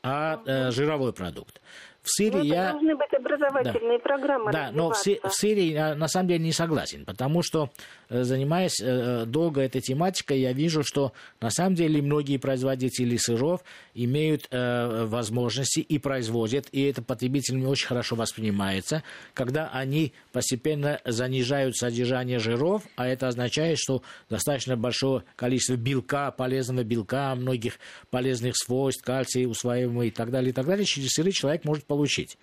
а 0.03 0.43
э, 0.47 0.71
жировой 0.71 1.13
продукт. 1.13 1.61
В 2.07 2.17
Сирии 2.17 2.39
ну, 2.39 2.45
я... 2.45 2.71
должны 2.71 2.95
быть 2.95 3.13
образовательные 3.13 3.99
да. 3.99 4.03
программы 4.03 4.53
Да, 4.53 4.71
но 4.73 4.91
в, 4.91 4.97
Си... 4.97 5.21
в 5.23 5.31
Сирии 5.31 5.73
я 5.73 5.95
на 5.97 6.07
самом 6.07 6.29
деле 6.29 6.45
не 6.45 6.53
согласен, 6.53 7.05
потому 7.05 7.43
что, 7.43 7.71
э, 8.09 8.23
занимаясь 8.23 8.81
э, 8.81 9.25
долго 9.27 9.61
этой 9.61 9.81
тематикой, 9.81 10.39
я 10.39 10.53
вижу, 10.53 10.85
что 10.85 11.13
на 11.41 11.51
самом 11.51 11.75
деле 11.75 12.01
многие 12.01 12.39
производители 12.39 13.17
сыров 13.17 13.63
имеют 13.93 14.47
э, 14.53 15.07
возможности 15.07 15.81
и 15.81 15.99
производят, 15.99 16.69
и 16.71 16.83
это 16.85 17.03
потребителями 17.03 17.67
очень 17.67 17.89
хорошо 17.89 18.15
воспринимается, 18.15 19.03
когда 19.35 19.69
они 19.73 20.13
постепенно 20.33 21.01
занижают 21.05 21.77
содержание 21.77 22.39
жиров, 22.39 22.85
а 22.95 23.09
это 23.09 23.27
означает, 23.27 23.79
что 23.79 24.03
достаточно 24.31 24.77
большое 24.77 25.25
количество 25.35 25.75
белка, 25.75 26.31
полезного 26.31 26.85
белка, 26.85 27.35
многих 27.35 27.81
полезных 28.11 28.57
свойств, 28.57 29.05
кальция, 29.05 29.49
усваиваемый 29.49 30.09
и 30.09 30.11
так 30.13 30.31
далее, 30.31 30.51
и 30.51 30.53
так 30.53 30.67
далее, 30.67 30.85
через 30.85 31.09
сыры 31.09 31.33
человек 31.33 31.65
может 31.65 31.85
получить 31.85 31.96
получить. 31.97 32.39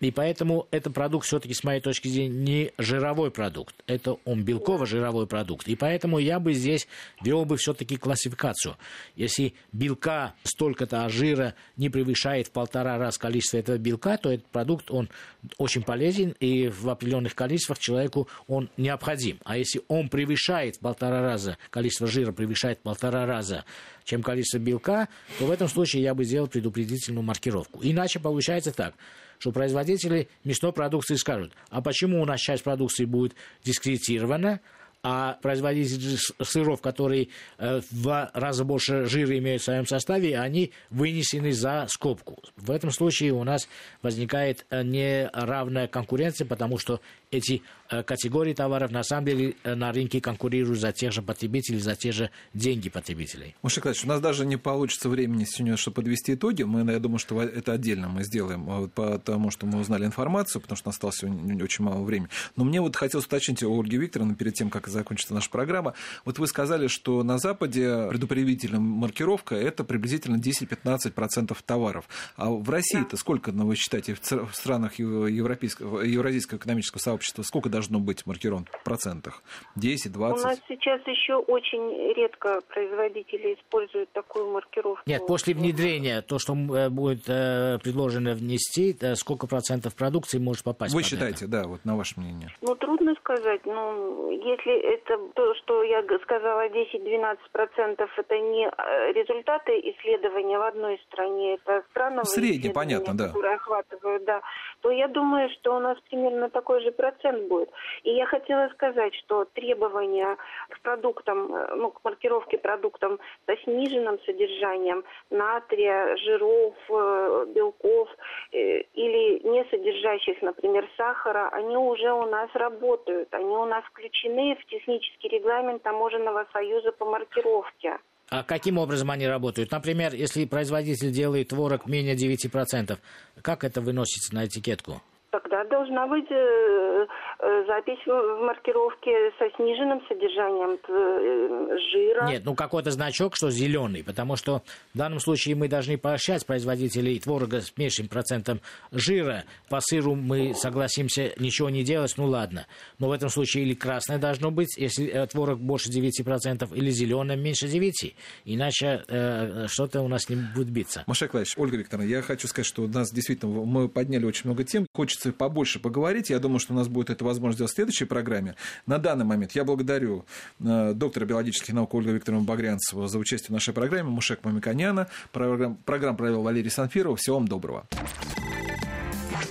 И 0.00 0.10
поэтому 0.10 0.68
это 0.70 0.90
продукт 0.90 1.26
все-таки, 1.26 1.54
с 1.54 1.64
моей 1.64 1.80
точки 1.80 2.08
зрения, 2.08 2.28
не 2.28 2.72
жировой 2.76 3.30
продукт. 3.30 3.74
Это 3.86 4.18
он 4.24 4.44
белково-жировой 4.44 5.26
продукт. 5.26 5.68
И 5.68 5.74
поэтому 5.74 6.18
я 6.18 6.38
бы 6.38 6.52
здесь 6.52 6.86
вел 7.22 7.46
бы 7.46 7.56
все-таки 7.56 7.96
классификацию. 7.96 8.76
Если 9.14 9.54
белка 9.72 10.34
столько-то, 10.42 11.04
а 11.04 11.08
жира 11.08 11.54
не 11.78 11.88
превышает 11.88 12.48
в 12.48 12.50
полтора 12.50 12.98
раз 12.98 13.16
количество 13.16 13.56
этого 13.56 13.78
белка, 13.78 14.18
то 14.18 14.30
этот 14.30 14.46
продукт, 14.48 14.90
он 14.90 15.08
очень 15.56 15.82
полезен, 15.82 16.34
и 16.40 16.68
в 16.68 16.90
определенных 16.90 17.34
количествах 17.34 17.78
человеку 17.78 18.28
он 18.48 18.68
необходим. 18.76 19.38
А 19.44 19.56
если 19.56 19.80
он 19.88 20.10
превышает 20.10 20.76
в 20.76 20.80
полтора 20.80 21.22
раза, 21.22 21.56
количество 21.70 22.06
жира 22.06 22.32
превышает 22.32 22.80
в 22.80 22.82
полтора 22.82 23.24
раза, 23.24 23.64
чем 24.04 24.22
количество 24.22 24.58
белка, 24.58 25.08
то 25.38 25.46
в 25.46 25.50
этом 25.50 25.68
случае 25.68 26.02
я 26.02 26.14
бы 26.14 26.24
сделал 26.24 26.48
предупредительную 26.48 27.24
маркировку. 27.24 27.80
Иначе 27.82 28.20
получается 28.20 28.72
так– 28.72 28.94
что 29.38 29.52
производители 29.52 30.28
мясной 30.44 30.72
продукции 30.72 31.14
скажут, 31.14 31.52
а 31.70 31.82
почему 31.82 32.20
у 32.20 32.24
нас 32.24 32.40
часть 32.40 32.62
продукции 32.62 33.04
будет 33.04 33.34
дискредитирована, 33.64 34.60
а 35.08 35.38
производители 35.40 36.18
сыров, 36.42 36.80
которые 36.80 37.28
э, 37.58 37.80
в 37.80 38.02
два 38.02 38.28
раза 38.34 38.64
больше 38.64 39.06
жира 39.06 39.38
имеют 39.38 39.62
в 39.62 39.64
своем 39.64 39.86
составе, 39.86 40.36
они 40.36 40.72
вынесены 40.90 41.52
за 41.52 41.86
скобку. 41.88 42.42
В 42.56 42.72
этом 42.72 42.90
случае 42.90 43.32
у 43.32 43.44
нас 43.44 43.68
возникает 44.02 44.66
э, 44.68 44.82
неравная 44.82 45.86
конкуренция, 45.86 46.44
потому 46.44 46.78
что 46.78 47.00
эти 47.30 47.62
э, 47.88 48.02
категории 48.02 48.52
товаров 48.52 48.90
на 48.90 49.04
самом 49.04 49.26
деле 49.26 49.54
на 49.62 49.92
рынке 49.92 50.20
конкурируют 50.20 50.80
за 50.80 50.90
тех 50.90 51.12
же 51.12 51.22
потребителей, 51.22 51.78
за 51.78 51.94
те 51.94 52.10
же 52.10 52.30
деньги 52.52 52.88
потребителей. 52.88 53.54
Маша 53.62 53.78
Николаевич, 53.78 54.04
у 54.04 54.08
нас 54.08 54.20
даже 54.20 54.44
не 54.44 54.56
получится 54.56 55.08
времени 55.08 55.44
сегодня, 55.44 55.76
чтобы 55.76 55.96
подвести 55.96 56.34
итоги. 56.34 56.64
Мы, 56.64 56.90
я 56.90 56.98
думаю, 56.98 57.20
что 57.20 57.40
это 57.40 57.74
отдельно 57.74 58.08
мы 58.08 58.24
сделаем, 58.24 58.68
а 58.68 58.88
потому 58.88 59.52
что 59.52 59.66
мы 59.66 59.78
узнали 59.78 60.04
информацию, 60.04 60.60
потому 60.60 60.76
что 60.76 60.90
осталось 60.90 61.22
очень 61.22 61.84
мало 61.84 62.02
времени. 62.02 62.28
Но 62.56 62.64
мне 62.64 62.80
вот 62.80 62.96
хотелось 62.96 63.26
уточнить 63.26 63.62
у 63.62 63.80
Ольги 63.80 63.96
Викторовны 63.98 64.34
перед 64.34 64.54
тем, 64.54 64.68
как 64.68 64.88
закончится 64.96 65.34
наша 65.34 65.50
программа. 65.50 65.94
Вот 66.24 66.38
вы 66.38 66.46
сказали, 66.46 66.88
что 66.88 67.22
на 67.22 67.38
Западе 67.38 68.08
предупредительная 68.08 68.80
маркировка– 68.80 69.54
это 69.56 69.84
приблизительно 69.84 70.36
10-15% 70.36 71.56
товаров. 71.64 72.08
А 72.36 72.50
в 72.50 72.68
России-то 72.68 73.12
да. 73.12 73.16
сколько, 73.16 73.52
ну, 73.52 73.66
вы 73.66 73.76
считаете, 73.76 74.14
в 74.14 74.54
странах 74.54 74.94
Европейского, 74.98 76.00
Евразийского 76.00 76.58
экономического 76.58 77.00
сообщества, 77.00 77.42
сколько 77.42 77.68
должно 77.68 77.98
быть 78.00 78.26
маркирован 78.26 78.66
в 78.80 78.84
процентах? 78.84 79.42
10, 79.76 80.12
20? 80.12 80.44
У 80.44 80.48
нас 80.48 80.60
сейчас 80.68 81.00
еще 81.06 81.34
очень 81.34 82.14
редко 82.14 82.60
производители 82.68 83.54
используют 83.54 84.10
такую 84.12 84.52
маркировку. 84.52 85.02
Нет, 85.06 85.26
после 85.26 85.54
внедрения, 85.54 86.22
то, 86.22 86.38
что 86.38 86.54
э, 86.54 86.88
будет 86.88 87.28
э, 87.28 87.78
предложено 87.82 88.34
внести, 88.34 88.96
э, 89.00 89.14
сколько 89.14 89.46
процентов 89.46 89.94
продукции 89.94 90.38
может 90.38 90.64
попасть 90.64 90.94
Вы 90.94 91.02
считаете, 91.02 91.44
это? 91.44 91.48
да, 91.48 91.68
вот 91.68 91.84
на 91.84 91.96
ваше 91.96 92.18
мнение? 92.20 92.50
Ну, 92.62 92.74
трудно 92.74 93.14
сказать. 93.20 93.60
Ну, 93.64 94.30
если 94.30 94.85
это 94.86 95.18
то, 95.34 95.54
что 95.56 95.82
я 95.82 96.02
сказала, 96.22 96.68
10-12 96.68 97.38
процентов, 97.52 98.10
это 98.16 98.38
не 98.38 98.66
результаты 99.12 99.78
исследования 99.80 100.58
в 100.58 100.62
одной 100.62 100.98
стране, 101.06 101.54
это 101.54 101.84
страновые 101.90 102.24
Средние, 102.26 102.72
понятно, 102.72 103.14
да. 103.14 103.28
которые 103.28 103.56
охватывают, 103.56 104.24
да, 104.24 104.42
то 104.80 104.90
я 104.90 105.08
думаю, 105.08 105.48
что 105.50 105.76
у 105.76 105.80
нас 105.80 105.98
примерно 106.08 106.50
такой 106.50 106.82
же 106.82 106.92
процент 106.92 107.48
будет. 107.48 107.70
И 108.02 108.10
я 108.10 108.26
хотела 108.26 108.68
сказать, 108.74 109.14
что 109.16 109.44
требования 109.44 110.36
к 110.68 110.80
продуктам, 110.80 111.54
э, 111.54 111.74
ну, 111.74 111.90
к 111.90 112.04
маркировке 112.04 112.58
продуктам 112.58 113.18
со 113.46 113.56
сниженным 113.64 114.18
содержанием 114.24 115.04
натрия, 115.30 116.16
жиров, 116.16 116.74
э, 116.88 117.46
белков 117.48 118.08
э, 118.52 118.82
или 118.94 119.40
не 119.46 119.64
содержащих, 119.70 120.42
например, 120.42 120.88
сахара, 120.96 121.48
они 121.52 121.76
уже 121.76 122.12
у 122.12 122.26
нас 122.26 122.50
работают. 122.54 123.32
Они 123.32 123.56
у 123.56 123.64
нас 123.64 123.84
включены 123.84 124.56
в 124.56 124.65
технический 124.68 125.28
регламент 125.28 125.82
Таможенного 125.82 126.46
союза 126.52 126.92
по 126.92 127.04
маркировке. 127.04 127.98
А 128.28 128.42
каким 128.42 128.78
образом 128.78 129.10
они 129.10 129.26
работают? 129.26 129.70
Например, 129.70 130.12
если 130.12 130.44
производитель 130.46 131.12
делает 131.12 131.48
творог 131.48 131.86
менее 131.86 132.16
9%, 132.16 132.98
как 133.42 133.62
это 133.62 133.80
выносится 133.80 134.34
на 134.34 134.46
этикетку? 134.46 135.00
Тогда 135.42 135.64
должна 135.64 136.06
быть 136.06 136.30
э, 136.30 137.06
э, 137.40 137.64
запись 137.66 137.98
в 138.06 138.40
маркировке 138.40 139.30
со 139.38 139.50
сниженным 139.56 140.00
содержанием 140.08 140.78
э, 140.88 141.78
жира. 141.92 142.26
Нет, 142.26 142.42
ну 142.46 142.54
какой-то 142.54 142.90
значок, 142.90 143.36
что 143.36 143.50
зеленый, 143.50 144.02
потому 144.02 144.36
что 144.36 144.62
в 144.94 144.98
данном 144.98 145.20
случае 145.20 145.54
мы 145.54 145.68
должны 145.68 145.98
поощрять 145.98 146.46
производителей 146.46 147.20
творога 147.20 147.60
с 147.60 147.76
меньшим 147.76 148.08
процентом 148.08 148.60
жира. 148.92 149.44
По 149.68 149.80
сыру 149.80 150.14
мы 150.14 150.54
согласимся 150.54 151.32
ничего 151.38 151.68
не 151.68 151.84
делать, 151.84 152.14
ну 152.16 152.26
ладно. 152.26 152.66
Но 152.98 153.08
в 153.08 153.12
этом 153.12 153.28
случае 153.28 153.64
или 153.64 153.74
красное 153.74 154.18
должно 154.18 154.50
быть, 154.50 154.74
если 154.78 155.26
творог 155.26 155.58
больше 155.58 155.90
9%, 155.90 156.74
или 156.74 156.90
зеленое 156.90 157.38
меньше 157.38 157.66
9%. 157.66 158.14
Иначе 158.46 159.04
э, 159.06 159.66
что-то 159.68 160.00
у 160.00 160.08
нас 160.08 160.30
не 160.30 160.36
будет 160.36 160.70
биться. 160.70 161.04
Маша 161.06 161.28
Клавич, 161.28 161.54
Ольга 161.58 161.76
Викторовна, 161.76 162.08
я 162.08 162.22
хочу 162.22 162.48
сказать, 162.48 162.66
что 162.66 162.82
у 162.84 162.88
нас 162.88 163.12
действительно 163.12 163.52
мы 163.64 163.88
подняли 163.88 164.24
очень 164.24 164.42
много 164.46 164.64
тем. 164.64 164.86
Хочется 164.94 165.25
хочется 165.26 165.32
побольше 165.32 165.78
поговорить. 165.78 166.30
Я 166.30 166.38
думаю, 166.38 166.58
что 166.58 166.72
у 166.72 166.76
нас 166.76 166.88
будет 166.88 167.10
эта 167.10 167.24
возможность 167.24 167.58
сделать 167.58 167.72
в 167.72 167.74
следующей 167.74 168.04
программе. 168.04 168.54
На 168.86 168.98
данный 168.98 169.24
момент 169.24 169.52
я 169.52 169.64
благодарю 169.64 170.24
э, 170.60 170.92
доктора 170.94 171.24
биологических 171.24 171.74
наук 171.74 171.94
Ольгу 171.94 172.10
Викторовну 172.10 172.44
Багрянцеву 172.44 173.06
за 173.06 173.18
участие 173.18 173.48
в 173.48 173.50
нашей 173.50 173.74
программе, 173.74 174.10
Мушек 174.10 174.40
Мамиканяна. 174.44 175.08
Программ, 175.32 175.76
программу 175.84 176.16
провел 176.16 176.42
Валерий 176.42 176.70
Санфиров. 176.70 177.18
Всего 177.18 177.36
вам 177.36 177.48
доброго. 177.48 177.86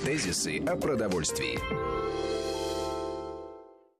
Тезисы 0.04 0.60
о 0.66 0.76
продовольствии. 0.76 1.60